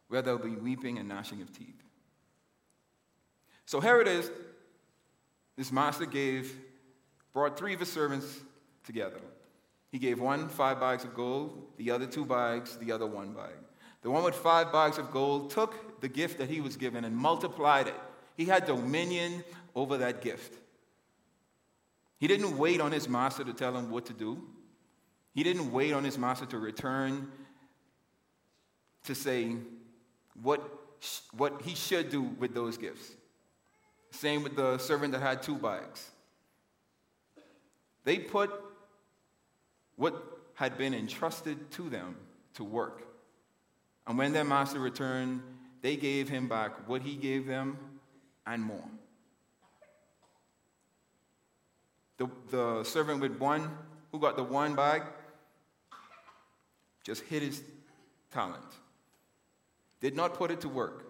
where 0.10 0.22
there'll 0.22 0.38
be 0.38 0.52
weeping 0.52 1.00
and 1.00 1.10
gnashing 1.10 1.42
of 1.42 1.52
teeth. 1.58 1.82
So 3.66 3.80
here 3.80 4.00
it 4.00 4.08
is. 4.08 4.30
This 5.58 5.72
master 5.72 6.06
gave, 6.06 6.56
brought 7.34 7.58
three 7.58 7.74
of 7.74 7.80
his 7.80 7.92
servants 7.92 8.42
together. 8.84 9.22
He 9.92 10.00
gave 10.00 10.20
one 10.20 10.50
five 10.50 10.80
bags 10.80 11.04
of 11.04 11.16
gold, 11.16 11.68
the 11.78 11.92
other 11.92 12.06
two 12.06 12.26
bags, 12.26 12.78
the 12.78 12.92
other 12.92 13.08
one 13.08 13.34
bag. 13.34 13.54
The 14.04 14.12
one 14.12 14.24
with 14.24 14.36
five 14.36 14.72
bags 14.72 14.98
of 14.98 15.12
gold 15.12 15.50
took 15.50 16.02
the 16.02 16.10
gift 16.10 16.38
that 16.40 16.50
he 16.50 16.62
was 16.62 16.76
given 16.78 17.06
and 17.06 17.16
multiplied 17.16 17.88
it. 17.88 17.96
He 18.36 18.46
had 18.46 18.66
dominion 18.66 19.44
over 19.76 19.98
that 19.98 20.22
gift. 20.22 20.60
He 22.20 22.28
didn't 22.28 22.58
wait 22.58 22.82
on 22.82 22.92
his 22.92 23.08
master 23.08 23.44
to 23.44 23.54
tell 23.54 23.76
him 23.76 23.90
what 23.90 24.06
to 24.08 24.14
do. 24.14 24.42
He 25.34 25.44
didn't 25.44 25.72
wait 25.72 25.94
on 25.94 26.04
his 26.04 26.18
master 26.18 26.46
to 26.48 26.60
return 26.60 27.32
to 29.06 29.16
say 29.16 29.56
what, 30.42 30.62
what 31.36 31.62
he 31.64 31.76
should 31.76 32.10
do 32.10 32.22
with 32.22 32.54
those 32.54 32.78
gifts. 32.78 33.12
Same 34.12 34.44
with 34.44 34.56
the 34.56 34.78
servant 34.78 35.12
that 35.14 35.22
had 35.22 35.42
two 35.42 35.56
bags. 35.56 36.10
They 38.04 38.20
put 38.20 38.52
what 39.96 40.24
had 40.56 40.78
been 40.78 40.94
entrusted 40.94 41.72
to 41.72 41.90
them 41.90 42.16
to 42.56 42.64
work. 42.64 43.08
And 44.06 44.18
when 44.18 44.34
their 44.34 44.44
master 44.44 44.80
returned, 44.80 45.42
they 45.82 45.96
gave 45.96 46.30
him 46.30 46.48
back 46.48 46.88
what 46.88 47.02
he 47.02 47.16
gave 47.16 47.48
them 47.48 47.78
and 48.46 48.62
more. 48.62 48.86
The, 52.18 52.28
the 52.52 52.84
servant 52.84 53.22
with 53.22 53.40
one, 53.40 53.70
who 54.12 54.20
got 54.20 54.38
the 54.38 54.44
one 54.44 54.76
bag, 54.76 55.02
just 57.04 57.24
hid 57.24 57.44
his 57.44 57.62
talent, 58.32 58.64
did 60.02 60.16
not 60.16 60.34
put 60.36 60.52
it 60.52 60.62
to 60.62 60.70
work. 60.70 61.06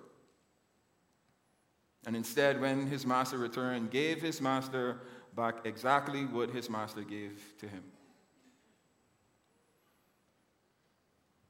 And 2.06 2.16
instead, 2.16 2.60
when 2.60 2.88
his 2.88 3.06
master 3.06 3.38
returned, 3.38 3.92
gave 3.92 4.22
his 4.22 4.42
master 4.42 5.00
back 5.36 5.66
exactly 5.66 6.26
what 6.26 6.50
his 6.50 6.70
master 6.70 7.02
gave 7.02 7.40
to 7.60 7.68
him. 7.68 7.84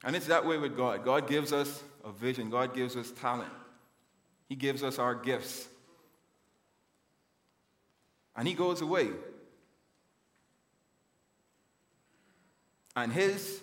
And 0.03 0.15
it's 0.15 0.27
that 0.27 0.45
way 0.45 0.57
with 0.57 0.75
God. 0.75 1.05
God 1.05 1.27
gives 1.27 1.53
us 1.53 1.81
a 2.03 2.11
vision, 2.11 2.49
God 2.49 2.75
gives 2.75 2.97
us 2.97 3.11
talent, 3.11 3.51
He 4.49 4.55
gives 4.55 4.83
us 4.83 4.99
our 4.99 5.15
gifts. 5.15 5.67
And 8.35 8.47
He 8.47 8.53
goes 8.53 8.81
away. 8.81 9.09
And 12.95 13.11
His 13.13 13.62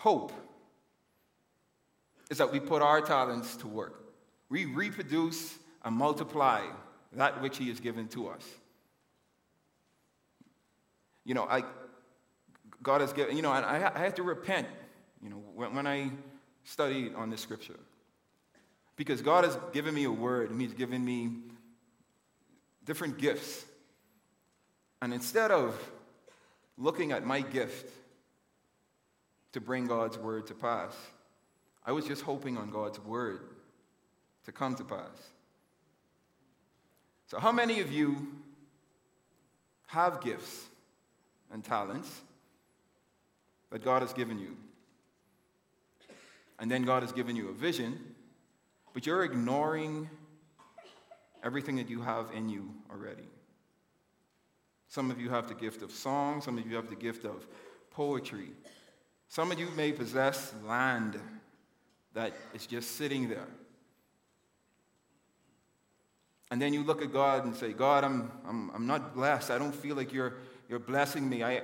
hope 0.00 0.32
is 2.30 2.38
that 2.38 2.50
we 2.50 2.58
put 2.58 2.80
our 2.80 3.02
talents 3.02 3.54
to 3.56 3.68
work. 3.68 4.02
We 4.48 4.64
reproduce 4.64 5.58
and 5.84 5.94
multiply 5.94 6.62
that 7.12 7.42
which 7.42 7.58
He 7.58 7.68
has 7.68 7.80
given 7.80 8.08
to 8.08 8.28
us. 8.28 8.42
You 11.26 11.34
know, 11.34 11.44
I, 11.44 11.64
God 12.82 13.02
has 13.02 13.12
given, 13.12 13.36
you 13.36 13.42
know, 13.42 13.50
I, 13.50 13.76
I 13.94 13.98
have 13.98 14.14
to 14.14 14.22
repent, 14.22 14.66
you 15.22 15.28
know, 15.28 15.42
when, 15.54 15.74
when 15.74 15.86
I 15.86 16.10
studied 16.64 17.14
on 17.14 17.28
this 17.28 17.42
scripture. 17.42 17.78
Because 18.96 19.20
God 19.20 19.44
has 19.44 19.58
given 19.72 19.94
me 19.94 20.04
a 20.04 20.10
word 20.10 20.50
and 20.50 20.58
He's 20.58 20.72
given 20.72 21.04
me 21.04 21.30
different 22.86 23.18
gifts. 23.18 23.66
And 25.02 25.12
instead 25.12 25.50
of 25.50 25.78
looking 26.78 27.12
at 27.12 27.26
my 27.26 27.42
gift 27.42 27.99
to 29.52 29.60
bring 29.60 29.86
God's 29.86 30.18
word 30.18 30.46
to 30.48 30.54
pass, 30.54 30.94
I 31.84 31.92
was 31.92 32.04
just 32.04 32.22
hoping 32.22 32.56
on 32.56 32.70
God's 32.70 33.00
word 33.00 33.40
to 34.44 34.52
come 34.52 34.74
to 34.76 34.84
pass. 34.84 35.30
So, 37.26 37.38
how 37.38 37.52
many 37.52 37.80
of 37.80 37.92
you 37.92 38.28
have 39.88 40.20
gifts 40.20 40.66
and 41.52 41.64
talents 41.64 42.22
that 43.70 43.84
God 43.84 44.02
has 44.02 44.12
given 44.12 44.38
you? 44.38 44.56
And 46.58 46.70
then 46.70 46.82
God 46.82 47.02
has 47.02 47.12
given 47.12 47.36
you 47.36 47.48
a 47.48 47.52
vision, 47.52 47.98
but 48.92 49.06
you're 49.06 49.24
ignoring 49.24 50.10
everything 51.42 51.76
that 51.76 51.88
you 51.88 52.02
have 52.02 52.26
in 52.34 52.48
you 52.48 52.74
already. 52.90 53.28
Some 54.88 55.10
of 55.10 55.20
you 55.20 55.30
have 55.30 55.48
the 55.48 55.54
gift 55.54 55.82
of 55.82 55.90
song, 55.92 56.42
some 56.42 56.58
of 56.58 56.66
you 56.66 56.76
have 56.76 56.90
the 56.90 56.96
gift 56.96 57.24
of 57.24 57.46
poetry. 57.90 58.48
Some 59.30 59.52
of 59.52 59.60
you 59.60 59.68
may 59.76 59.92
possess 59.92 60.52
land 60.66 61.16
that 62.14 62.32
is 62.52 62.66
just 62.66 62.96
sitting 62.96 63.28
there. 63.28 63.46
And 66.50 66.60
then 66.60 66.74
you 66.74 66.82
look 66.82 67.00
at 67.00 67.12
God 67.12 67.44
and 67.44 67.54
say, 67.54 67.72
God, 67.72 68.02
I'm, 68.02 68.32
I'm, 68.44 68.72
I'm 68.74 68.86
not 68.88 69.14
blessed. 69.14 69.52
I 69.52 69.58
don't 69.58 69.72
feel 69.72 69.94
like 69.94 70.12
you're, 70.12 70.34
you're 70.68 70.80
blessing 70.80 71.28
me. 71.28 71.44
I, 71.44 71.62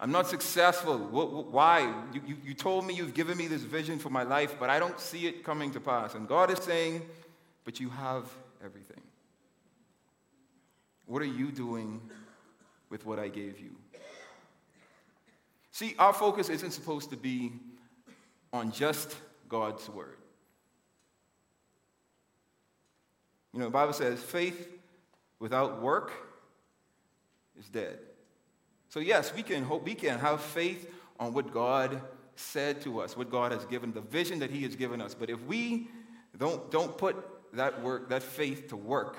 I'm 0.00 0.10
not 0.10 0.26
successful. 0.26 0.96
Why? 0.96 1.80
You, 2.14 2.22
you, 2.26 2.36
you 2.46 2.54
told 2.54 2.86
me 2.86 2.94
you've 2.94 3.12
given 3.12 3.36
me 3.36 3.46
this 3.46 3.60
vision 3.60 3.98
for 3.98 4.08
my 4.08 4.22
life, 4.22 4.56
but 4.58 4.70
I 4.70 4.78
don't 4.78 4.98
see 4.98 5.26
it 5.26 5.44
coming 5.44 5.70
to 5.72 5.80
pass. 5.80 6.14
And 6.14 6.26
God 6.26 6.50
is 6.50 6.60
saying, 6.60 7.02
But 7.66 7.78
you 7.78 7.90
have 7.90 8.24
everything. 8.64 9.02
What 11.04 11.20
are 11.20 11.26
you 11.26 11.52
doing 11.52 12.00
with 12.88 13.04
what 13.04 13.18
I 13.18 13.28
gave 13.28 13.60
you? 13.60 13.76
See, 15.80 15.94
our 15.98 16.12
focus 16.12 16.50
isn't 16.50 16.72
supposed 16.72 17.08
to 17.08 17.16
be 17.16 17.54
on 18.52 18.70
just 18.70 19.16
God's 19.48 19.88
word. 19.88 20.18
You 23.54 23.60
know, 23.60 23.64
the 23.64 23.70
Bible 23.70 23.94
says 23.94 24.20
faith 24.20 24.68
without 25.38 25.80
work 25.80 26.12
is 27.58 27.66
dead. 27.70 27.98
So 28.90 29.00
yes, 29.00 29.32
we 29.34 29.42
can 29.42 29.64
hope 29.64 29.86
we 29.86 29.94
can 29.94 30.18
have 30.18 30.42
faith 30.42 30.86
on 31.18 31.32
what 31.32 31.50
God 31.50 32.02
said 32.36 32.82
to 32.82 33.00
us, 33.00 33.16
what 33.16 33.30
God 33.30 33.50
has 33.50 33.64
given, 33.64 33.94
the 33.94 34.02
vision 34.02 34.40
that 34.40 34.50
He 34.50 34.64
has 34.64 34.76
given 34.76 35.00
us. 35.00 35.14
But 35.14 35.30
if 35.30 35.42
we 35.46 35.88
don't, 36.36 36.70
don't 36.70 36.98
put 36.98 37.16
that 37.54 37.82
work, 37.82 38.10
that 38.10 38.22
faith 38.22 38.68
to 38.68 38.76
work, 38.76 39.16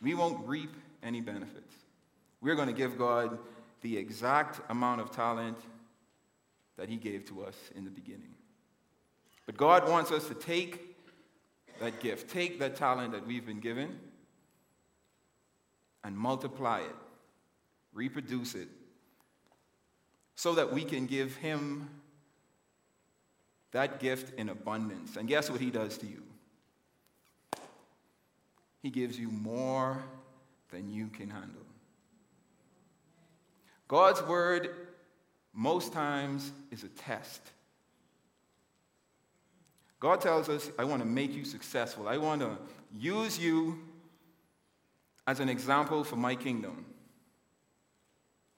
we 0.00 0.14
won't 0.14 0.48
reap 0.48 0.74
any 1.02 1.20
benefits. 1.20 1.74
We're 2.40 2.54
going 2.54 2.68
to 2.68 2.74
give 2.74 2.96
God 2.96 3.38
the 3.86 3.96
exact 3.96 4.60
amount 4.68 5.00
of 5.00 5.12
talent 5.12 5.56
that 6.76 6.88
He 6.88 6.96
gave 6.96 7.24
to 7.26 7.44
us 7.44 7.54
in 7.76 7.84
the 7.84 7.90
beginning. 7.90 8.34
But 9.46 9.56
God 9.56 9.88
wants 9.88 10.10
us 10.10 10.26
to 10.26 10.34
take 10.34 10.96
that 11.78 12.00
gift, 12.00 12.28
take 12.28 12.58
that 12.58 12.74
talent 12.74 13.12
that 13.12 13.24
we've 13.24 13.46
been 13.46 13.60
given, 13.60 13.96
and 16.02 16.18
multiply 16.18 16.80
it, 16.80 16.96
reproduce 17.92 18.56
it, 18.56 18.66
so 20.34 20.54
that 20.54 20.72
we 20.72 20.82
can 20.82 21.06
give 21.06 21.36
Him 21.36 21.88
that 23.70 24.00
gift 24.00 24.36
in 24.36 24.48
abundance. 24.48 25.16
And 25.16 25.28
guess 25.28 25.48
what 25.48 25.60
He 25.60 25.70
does 25.70 25.96
to 25.98 26.06
you? 26.06 26.24
He 28.82 28.90
gives 28.90 29.16
you 29.16 29.28
more 29.28 30.02
than 30.72 30.88
you 30.88 31.06
can 31.06 31.30
handle. 31.30 31.65
God's 33.88 34.22
word, 34.22 34.70
most 35.52 35.92
times, 35.92 36.50
is 36.70 36.84
a 36.84 36.88
test. 36.88 37.40
God 40.00 40.20
tells 40.20 40.48
us, 40.48 40.70
I 40.78 40.84
want 40.84 41.02
to 41.02 41.08
make 41.08 41.32
you 41.32 41.44
successful. 41.44 42.08
I 42.08 42.18
want 42.18 42.40
to 42.42 42.58
use 42.98 43.38
you 43.38 43.78
as 45.26 45.40
an 45.40 45.48
example 45.48 46.04
for 46.04 46.16
my 46.16 46.34
kingdom. 46.34 46.84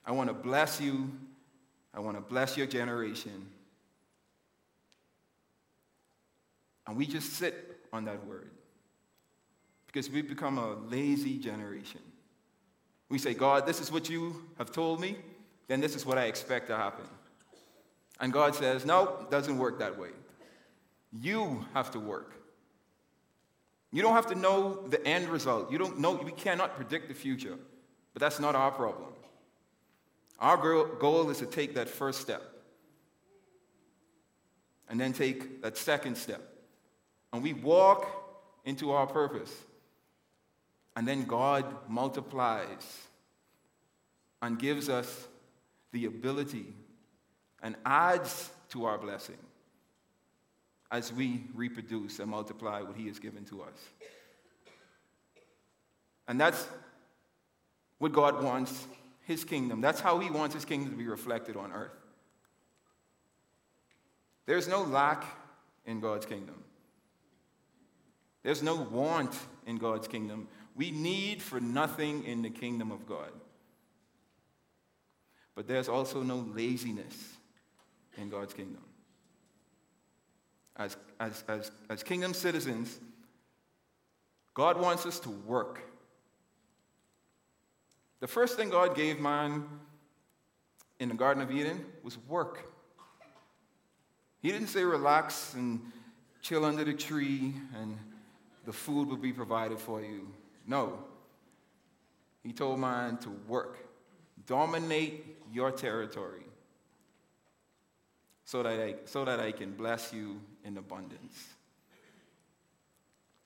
I 0.05 0.13
want 0.13 0.29
to 0.29 0.35
bless 0.35 0.81
you. 0.81 1.11
I 1.95 2.01
want 2.01 2.17
to 2.17 2.21
bless 2.21 2.57
your 2.57 2.67
generation. 2.67 3.49
And 6.87 6.97
we 6.97 7.07
just 7.07 7.35
sit 7.35 7.81
on 7.93 8.07
that 8.07 8.27
word 8.27 8.51
because 9.87 10.11
we've 10.11 10.29
become 10.29 10.59
a 10.59 10.75
lazy 10.75 11.39
generation. 11.39 12.01
We 13.09 13.19
say, 13.19 13.35
God, 13.35 13.67
this 13.67 13.81
is 13.81 13.91
what 13.91 14.09
you 14.11 14.45
have 14.59 14.71
told 14.71 15.01
me, 15.01 15.17
then 15.67 15.81
this 15.81 15.97
is 15.97 16.05
what 16.05 16.19
I 16.19 16.25
expect 16.25 16.69
to 16.69 16.77
happen. 16.77 17.07
And 18.21 18.33
God 18.33 18.55
says, 18.55 18.85
no, 18.85 19.19
it 19.23 19.31
doesn't 19.31 19.59
work 19.59 19.79
that 19.79 19.99
way. 19.99 20.11
You 21.13 21.65
have 21.75 21.91
to 21.93 22.01
work. 22.01 22.35
You 23.93 24.03
don't 24.03 24.15
have 24.15 24.27
to 24.27 24.35
know 24.35 24.87
the 24.89 25.05
end 25.07 25.29
result. 25.29 25.73
You 25.73 25.79
don't 25.79 25.99
know, 25.99 26.13
we 26.13 26.33
cannot 26.33 26.77
predict 26.77 27.09
the 27.09 27.15
future. 27.15 27.57
But 28.13 28.21
that's 28.21 28.41
not 28.41 28.55
our 28.55 28.71
problem. 28.71 29.13
Our 30.41 30.57
goal 30.57 31.31
is 31.31 31.39
to 31.39 31.47
take 31.47 31.75
that 31.75 31.89
first 31.89 32.21
step 32.21 32.43
and 34.89 35.01
then 35.01 35.13
take 35.13 35.63
that 35.63 35.77
second 35.77 36.17
step. 36.17 36.43
And 37.33 37.43
we 37.43 37.53
walk 37.53 38.07
into 38.65 38.91
our 38.91 39.07
purpose. 39.07 39.55
And 40.99 41.07
then 41.07 41.27
God 41.27 41.65
multiplies 41.89 43.07
and 44.43 44.59
gives 44.59 44.89
us 44.89 45.29
the 45.93 46.07
ability 46.07 46.75
and 47.63 47.77
adds 47.87 48.51
to 48.71 48.85
our 48.85 48.99
blessing 48.99 49.39
as 50.91 51.13
we 51.13 51.45
reproduce 51.55 52.19
and 52.19 52.29
multiply 52.29 52.83
what 52.83 52.97
He 52.97 53.07
has 53.07 53.21
given 53.21 53.45
to 53.45 53.63
us. 53.63 53.79
And 56.27 56.41
that's 56.41 56.67
what 57.99 58.11
God 58.11 58.43
wants 58.43 58.89
His 59.25 59.45
kingdom. 59.45 59.81
That's 59.81 60.01
how 60.01 60.19
He 60.19 60.33
wants 60.33 60.57
His 60.57 60.65
kingdom 60.65 60.91
to 60.91 60.97
be 60.97 61.07
reflected 61.07 61.57
on 61.57 61.71
earth. 61.71 61.95
There's 64.47 64.67
no 64.67 64.83
lack 64.83 65.25
in 65.87 66.01
God's 66.01 66.27
kingdom, 66.27 66.57
there's 68.43 68.65
no 68.65 68.75
want 68.75 69.39
in 69.65 69.77
God's 69.77 70.09
kingdom. 70.09 70.49
We 70.79 70.93
need 70.93 71.43
for 71.43 71.61
nothing 71.61 72.25
in 72.25 72.41
the 72.41 72.51
kingdom 72.51 72.93
of 72.93 73.05
God. 73.05 73.33
But 75.57 75.67
there's 75.67 75.89
also 75.89 76.23
no 76.23 76.47
laziness 76.55 77.17
in 78.17 78.31
God's 78.31 78.55
kingdom. 78.55 78.85
As, 80.77 80.97
as, 81.19 81.43
as, 81.49 81.73
as 81.91 82.05
kingdom 82.05 82.33
citizens, 82.33 83.01
God 84.55 84.81
wants 84.81 85.05
us 85.05 85.19
to 85.21 85.31
work. 85.31 85.81
The 88.21 88.29
first 88.29 88.57
thing 88.57 88.71
God 88.71 88.95
gave 88.95 89.19
man 89.19 89.65
in 91.01 91.09
the 91.09 91.17
Garden 91.17 91.43
of 91.43 91.51
Eden 91.51 91.85
was 92.05 92.19
work. 92.29 92.71
He 94.43 94.53
didn't 94.53 94.69
say 94.69 94.85
relax 94.85 95.55
and 95.55 95.81
chill 96.41 96.65
under 96.65 96.85
the 96.85 96.95
tree 96.95 97.55
and 97.75 97.99
the 98.65 98.73
food 98.73 99.09
will 99.09 99.17
be 99.17 99.33
provided 99.33 99.81
for 99.81 100.01
you. 100.01 100.29
No. 100.69 100.99
He 102.45 102.53
told 102.53 102.79
mine 102.79 103.17
to 103.19 103.31
work, 103.49 103.79
dominate 104.47 105.25
your 105.53 105.73
territory 105.73 106.45
so 108.45 108.63
that 108.63 108.81
I, 108.81 108.95
so 109.07 109.25
that 109.25 109.41
I 109.41 109.51
can 109.51 109.73
bless 109.73 110.13
you 110.13 110.41
in 110.65 110.77
abundance. 110.77 111.49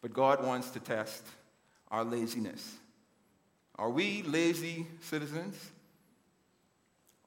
But 0.03 0.13
God 0.13 0.45
wants 0.45 0.71
to 0.71 0.81
test 0.81 1.23
our 1.91 2.05
laziness. 2.05 2.77
Are 3.77 3.91
we 3.91 4.23
lazy 4.23 4.87
citizens? 5.01 5.57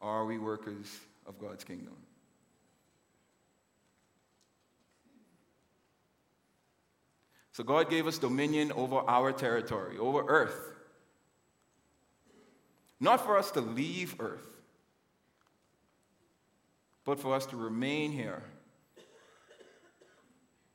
Or 0.01 0.09
are 0.09 0.25
we 0.25 0.37
workers 0.37 0.99
of 1.25 1.39
God's 1.39 1.63
kingdom? 1.63 1.95
So 7.55 7.63
God 7.63 7.89
gave 7.89 8.05
us 8.05 8.17
dominion 8.17 8.73
over 8.73 8.97
our 9.07 9.31
territory, 9.31 9.97
over 9.97 10.25
earth. 10.27 10.73
Not 12.99 13.23
for 13.23 13.37
us 13.37 13.49
to 13.51 13.61
leave 13.61 14.19
earth, 14.19 14.45
but 17.05 17.17
for 17.17 17.33
us 17.33 17.45
to 17.45 17.55
remain 17.55 18.11
here, 18.11 18.43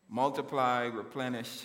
multiply, 0.09 0.85
replenish, 0.85 1.65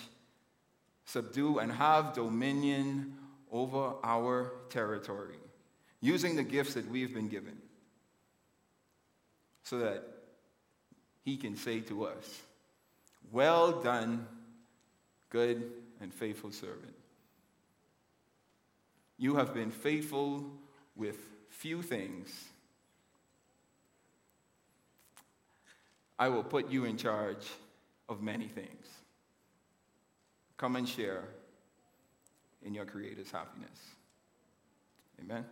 subdue, 1.06 1.60
and 1.60 1.72
have 1.72 2.12
dominion 2.12 3.14
over 3.50 3.94
our 4.04 4.52
territory, 4.68 5.38
using 6.02 6.36
the 6.36 6.42
gifts 6.42 6.74
that 6.74 6.90
we've 6.90 7.14
been 7.14 7.28
given, 7.28 7.56
so 9.62 9.78
that 9.78 10.04
He 11.24 11.38
can 11.38 11.56
say 11.56 11.80
to 11.80 12.04
us, 12.04 12.42
Well 13.32 13.80
done, 13.80 14.26
good 15.36 15.70
and 16.00 16.14
faithful 16.14 16.50
servant. 16.50 16.94
You 19.18 19.36
have 19.36 19.52
been 19.52 19.70
faithful 19.70 20.46
with 20.94 21.18
few 21.50 21.82
things 21.82 22.28
I 26.18 26.30
will 26.30 26.42
put 26.42 26.70
you 26.70 26.86
in 26.86 26.96
charge 26.96 27.46
of 28.08 28.22
many 28.22 28.48
things. 28.48 28.86
Come 30.56 30.76
and 30.76 30.88
share 30.88 31.24
in 32.64 32.72
your 32.72 32.86
Creator's 32.86 33.30
happiness. 33.30 33.78
Amen? 35.20 35.44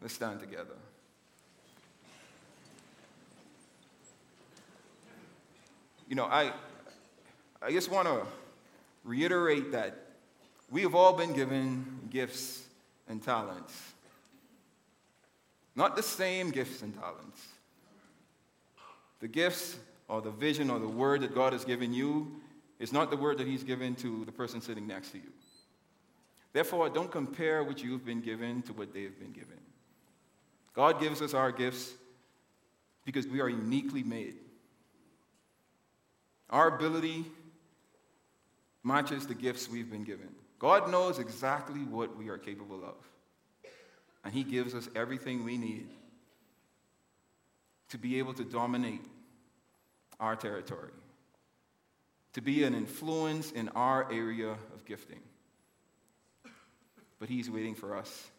Let's 0.00 0.14
stand 0.14 0.38
together. 0.38 0.76
You 6.08 6.14
know, 6.14 6.26
I, 6.26 6.52
I 7.60 7.72
just 7.72 7.90
want 7.90 8.06
to 8.06 8.24
reiterate 9.04 9.72
that 9.72 9.96
we 10.70 10.82
have 10.82 10.94
all 10.94 11.12
been 11.12 11.32
given 11.32 12.08
gifts 12.10 12.64
and 13.08 13.22
talents. 13.22 13.74
Not 15.74 15.96
the 15.96 16.02
same 16.02 16.50
gifts 16.50 16.82
and 16.82 16.94
talents 16.94 17.40
the 19.22 19.28
gifts 19.28 19.78
or 20.08 20.20
the 20.20 20.32
vision 20.32 20.68
or 20.68 20.80
the 20.80 20.88
word 20.88 21.22
that 21.22 21.32
God 21.32 21.52
has 21.52 21.64
given 21.64 21.94
you 21.94 22.40
is 22.80 22.92
not 22.92 23.08
the 23.08 23.16
word 23.16 23.38
that 23.38 23.46
He's 23.46 23.62
given 23.62 23.94
to 23.96 24.24
the 24.24 24.32
person 24.32 24.60
sitting 24.60 24.86
next 24.86 25.10
to 25.12 25.18
you. 25.18 25.32
Therefore, 26.52 26.90
don't 26.90 27.10
compare 27.10 27.62
what 27.62 27.82
you've 27.82 28.04
been 28.04 28.20
given 28.20 28.62
to 28.62 28.72
what 28.72 28.92
they've 28.92 29.16
been 29.18 29.32
given. 29.32 29.60
God 30.74 31.00
gives 31.00 31.22
us 31.22 31.34
our 31.34 31.52
gifts 31.52 31.92
because 33.04 33.26
we 33.26 33.40
are 33.40 33.48
uniquely 33.48 34.02
made. 34.02 34.34
Our 36.50 36.74
ability 36.76 37.24
matches 38.82 39.26
the 39.26 39.34
gifts 39.34 39.68
we've 39.68 39.90
been 39.90 40.04
given. 40.04 40.28
God 40.58 40.90
knows 40.90 41.18
exactly 41.18 41.80
what 41.80 42.16
we 42.16 42.28
are 42.28 42.38
capable 42.38 42.84
of. 42.84 42.94
And 44.24 44.32
He 44.32 44.44
gives 44.44 44.74
us 44.74 44.88
everything 44.94 45.44
we 45.44 45.58
need 45.58 45.88
to 47.88 47.98
be 47.98 48.18
able 48.18 48.34
to 48.34 48.44
dominate 48.44 49.04
our 50.20 50.36
territory, 50.36 50.92
to 52.32 52.40
be 52.40 52.64
an 52.64 52.74
influence 52.74 53.50
in 53.50 53.68
our 53.70 54.10
area 54.12 54.50
of 54.74 54.84
gifting. 54.86 55.20
But 57.18 57.28
He's 57.28 57.50
waiting 57.50 57.74
for 57.74 57.96
us 57.96 58.30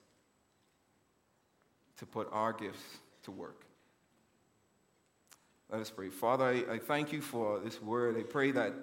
to 1.98 2.06
put 2.06 2.30
our 2.32 2.54
gifts 2.54 2.84
to 3.24 3.32
work. 3.32 3.66
Let 5.70 5.82
us 5.82 5.90
pray. 5.90 6.10
Father, 6.10 6.46
I, 6.46 6.74
I 6.74 6.80
thank 6.80 7.12
you 7.12 7.22
for 7.22 7.60
this 7.60 7.82
word. 7.82 8.18
I 8.18 8.24
pray 8.24 8.52
that 8.52 8.74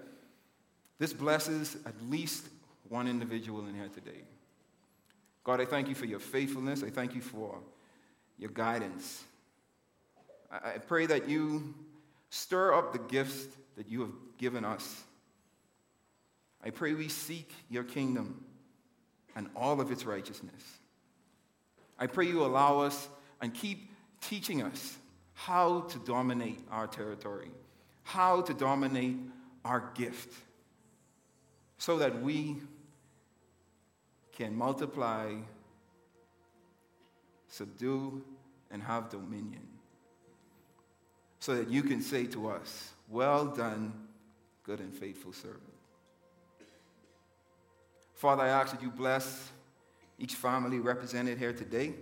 this 1.01 1.13
blesses 1.13 1.77
at 1.85 1.95
least 2.09 2.47
one 2.89 3.09
individual 3.09 3.67
in 3.67 3.75
here 3.75 3.89
today. 3.93 4.23
God, 5.43 5.61
I 5.61 5.65
thank 5.65 5.89
you 5.89 5.97
for 5.97 6.07
your 6.07 6.21
faithfulness. 6.21 6.85
I 6.85 6.91
thank 6.91 7.17
you 7.17 7.21
for 7.21 7.59
your 8.39 8.51
guidance. 8.51 9.25
I 10.53 10.79
pray 10.79 11.07
that 11.07 11.29
you 11.29 11.75
Stir 12.31 12.73
up 12.73 12.93
the 12.93 12.99
gifts 12.99 13.49
that 13.77 13.89
you 13.89 14.01
have 14.01 14.13
given 14.39 14.65
us. 14.65 15.03
I 16.65 16.71
pray 16.71 16.95
we 16.95 17.09
seek 17.09 17.53
your 17.69 17.85
kingdom 17.85 18.45
and 19.35 19.49
all 19.57 19.81
of 19.81 19.91
its 19.91 20.05
righteousness. 20.05 20.63
I 21.99 22.07
pray 22.07 22.27
you 22.27 22.45
allow 22.45 22.81
us 22.81 23.09
and 23.41 23.53
keep 23.53 23.91
teaching 24.21 24.63
us 24.63 24.97
how 25.35 25.81
to 25.81 25.99
dominate 26.01 26.61
our 26.71 26.87
territory, 26.87 27.51
how 28.05 28.43
to 28.43 28.55
dominate 28.55 29.17
our 29.65 29.91
gift, 29.95 30.33
so 31.81 31.97
that 31.97 32.23
we 32.23 32.59
can 34.33 34.55
multiply, 34.55 35.35
subdue, 37.49 38.23
and 38.71 38.83
have 38.83 39.09
dominion 39.11 39.67
so 41.41 41.57
that 41.57 41.71
you 41.71 41.83
can 41.83 42.01
say 42.03 42.27
to 42.27 42.51
us, 42.51 42.93
Well 43.09 43.47
done, 43.47 43.93
good 44.63 44.79
and 44.79 44.95
faithful 44.95 45.33
servant. 45.33 45.63
Father, 48.15 48.43
I 48.43 48.49
ask 48.49 48.73
that 48.73 48.83
you 48.83 48.91
bless 48.91 49.51
each 50.19 50.35
family 50.35 50.79
represented 50.79 51.39
here 51.39 51.55
today. 51.55 51.95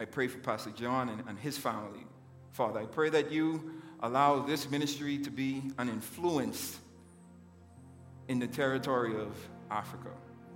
I 0.00 0.04
pray 0.04 0.26
for 0.26 0.38
Pastor 0.38 0.70
John 0.70 1.08
and, 1.08 1.22
and 1.28 1.38
his 1.38 1.56
family. 1.56 2.04
Father, 2.50 2.80
I 2.80 2.86
pray 2.86 3.08
that 3.10 3.30
you 3.30 3.80
allow 4.00 4.40
this 4.40 4.68
ministry 4.68 5.18
to 5.18 5.30
be 5.30 5.62
an 5.78 5.88
influence 5.88 6.80
in 8.30 8.38
the 8.38 8.46
territory 8.46 9.20
of 9.20 9.36
Africa. 9.72 10.10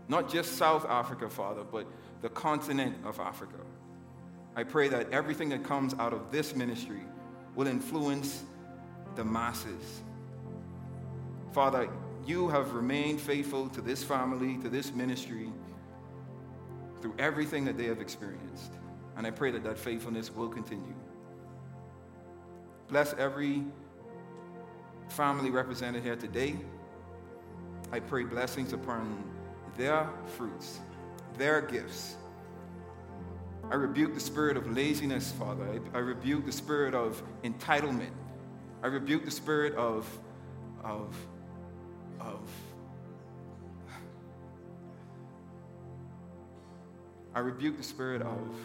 Not 0.07 0.31
just 0.31 0.57
South 0.57 0.87
Africa, 0.89 1.29
Father, 1.29 1.65
but 1.65 1.89
the 2.23 2.29
continent 2.29 2.97
of 3.05 3.19
Africa. 3.19 3.59
I 4.55 4.63
pray 4.63 4.87
that 4.89 5.11
everything 5.11 5.49
that 5.49 5.65
comes 5.65 5.93
out 5.95 6.13
of 6.13 6.31
this 6.31 6.55
ministry 6.55 7.01
will 7.57 7.67
influence 7.67 8.45
the 9.17 9.25
masses. 9.25 10.03
Father, 11.53 11.91
you 12.25 12.49
have 12.49 12.75
remained 12.75 13.21
faithful 13.21 13.69
to 13.71 13.81
this 13.81 14.05
family, 14.05 14.57
to 14.59 14.69
this 14.69 14.93
ministry, 14.93 15.51
through 17.01 17.15
everything 17.19 17.65
that 17.65 17.77
they 17.77 17.87
have 17.87 18.01
experienced. 18.01 18.73
And 19.17 19.27
I 19.27 19.33
pray 19.33 19.51
that 19.51 19.65
that 19.65 19.79
faithfulness 19.79 20.33
will 20.33 20.49
continue. 20.49 20.95
Bless 22.87 23.15
every 23.15 23.65
family 25.09 25.51
represented 25.51 26.05
here 26.05 26.15
today. 26.15 26.55
I 27.95 28.01
pray 28.01 28.25
blessings 28.25 28.73
upon 28.73 29.23
their 29.77 30.11
fruits, 30.37 30.81
their 31.39 31.61
gifts. 31.61 32.17
I 33.71 33.77
rebuke 33.77 34.15
the 34.15 34.21
spirit 34.21 34.57
of 34.57 34.69
laziness, 34.77 35.31
Father. 35.31 35.65
I, 35.95 35.99
I 35.99 36.01
rebuke 36.01 36.45
the 36.45 36.51
spirit 36.51 36.93
of 36.97 37.23
entitlement. 37.45 38.11
I 38.83 38.89
rebuke 38.89 39.25
the 39.25 39.31
spirit 39.31 39.77
of, 39.77 40.11
of, 40.83 41.17
of, 42.19 42.41
I 47.33 47.39
rebuke 47.39 47.77
the 47.77 47.85
spirit 47.85 48.23
of 48.23 48.57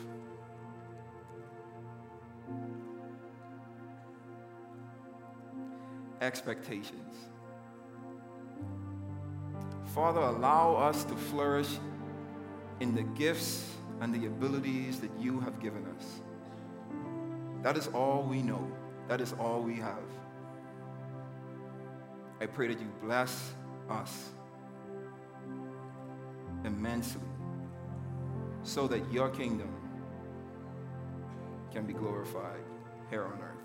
expectations. 6.19 7.28
Father, 9.93 10.21
allow 10.21 10.75
us 10.75 11.03
to 11.05 11.15
flourish 11.15 11.67
in 12.79 12.93
the 12.93 13.01
gifts 13.01 13.75
and 14.01 14.13
the 14.13 14.27
abilities 14.27 14.99
that 14.99 15.11
you 15.19 15.39
have 15.39 15.59
given 15.59 15.85
us. 15.97 16.05
That 17.63 17.75
is 17.75 17.87
all 17.87 18.23
we 18.23 18.41
know. 18.41 18.71
That 19.07 19.19
is 19.19 19.33
all 19.33 19.61
we 19.61 19.75
have. 19.75 20.03
I 22.39 22.45
pray 22.45 22.67
that 22.67 22.79
you 22.79 22.87
bless 23.01 23.51
us 23.89 24.29
immensely 26.63 27.21
so 28.63 28.87
that 28.87 29.11
your 29.11 29.29
kingdom 29.29 29.73
can 31.71 31.85
be 31.85 31.93
glorified 31.93 32.61
here 33.09 33.23
on 33.23 33.39
earth. 33.41 33.55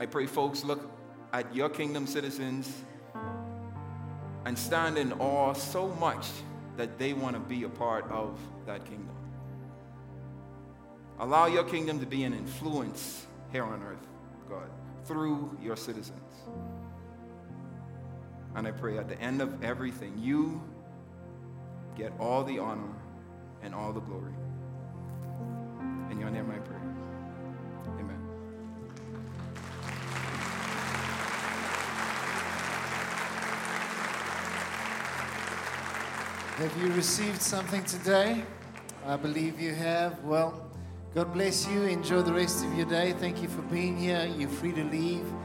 I 0.00 0.06
pray 0.06 0.26
folks 0.26 0.64
look 0.64 0.90
at 1.32 1.54
your 1.54 1.68
kingdom 1.68 2.06
citizens 2.06 2.84
and 4.46 4.56
stand 4.56 4.96
in 4.96 5.12
awe 5.14 5.52
so 5.52 5.88
much 5.88 6.28
that 6.76 6.98
they 6.98 7.12
want 7.12 7.34
to 7.34 7.40
be 7.40 7.64
a 7.64 7.68
part 7.68 8.08
of 8.12 8.38
that 8.64 8.84
kingdom. 8.84 9.10
Allow 11.18 11.46
your 11.46 11.64
kingdom 11.64 11.98
to 11.98 12.06
be 12.06 12.22
an 12.22 12.32
influence 12.32 13.26
here 13.50 13.64
on 13.64 13.82
earth, 13.82 14.06
God, 14.48 14.70
through 15.04 15.58
your 15.60 15.74
citizens. 15.76 16.20
And 18.54 18.68
I 18.68 18.70
pray 18.70 18.98
at 18.98 19.08
the 19.08 19.20
end 19.20 19.42
of 19.42 19.64
everything, 19.64 20.16
you 20.16 20.62
get 21.96 22.12
all 22.20 22.44
the 22.44 22.60
honor 22.60 22.94
and 23.62 23.74
all 23.74 23.92
the 23.92 24.00
glory. 24.00 24.32
In 26.12 26.20
your 26.20 26.30
name 26.30 26.52
I 26.54 26.58
pray. 26.58 26.75
Have 36.56 36.74
you 36.82 36.90
received 36.94 37.42
something 37.42 37.84
today? 37.84 38.42
I 39.06 39.16
believe 39.16 39.60
you 39.60 39.74
have. 39.74 40.24
Well, 40.24 40.66
God 41.14 41.34
bless 41.34 41.68
you. 41.68 41.82
Enjoy 41.82 42.22
the 42.22 42.32
rest 42.32 42.64
of 42.64 42.72
your 42.72 42.86
day. 42.86 43.12
Thank 43.12 43.42
you 43.42 43.48
for 43.48 43.60
being 43.60 43.94
here. 43.94 44.24
You're 44.38 44.48
free 44.48 44.72
to 44.72 44.84
leave. 44.84 45.26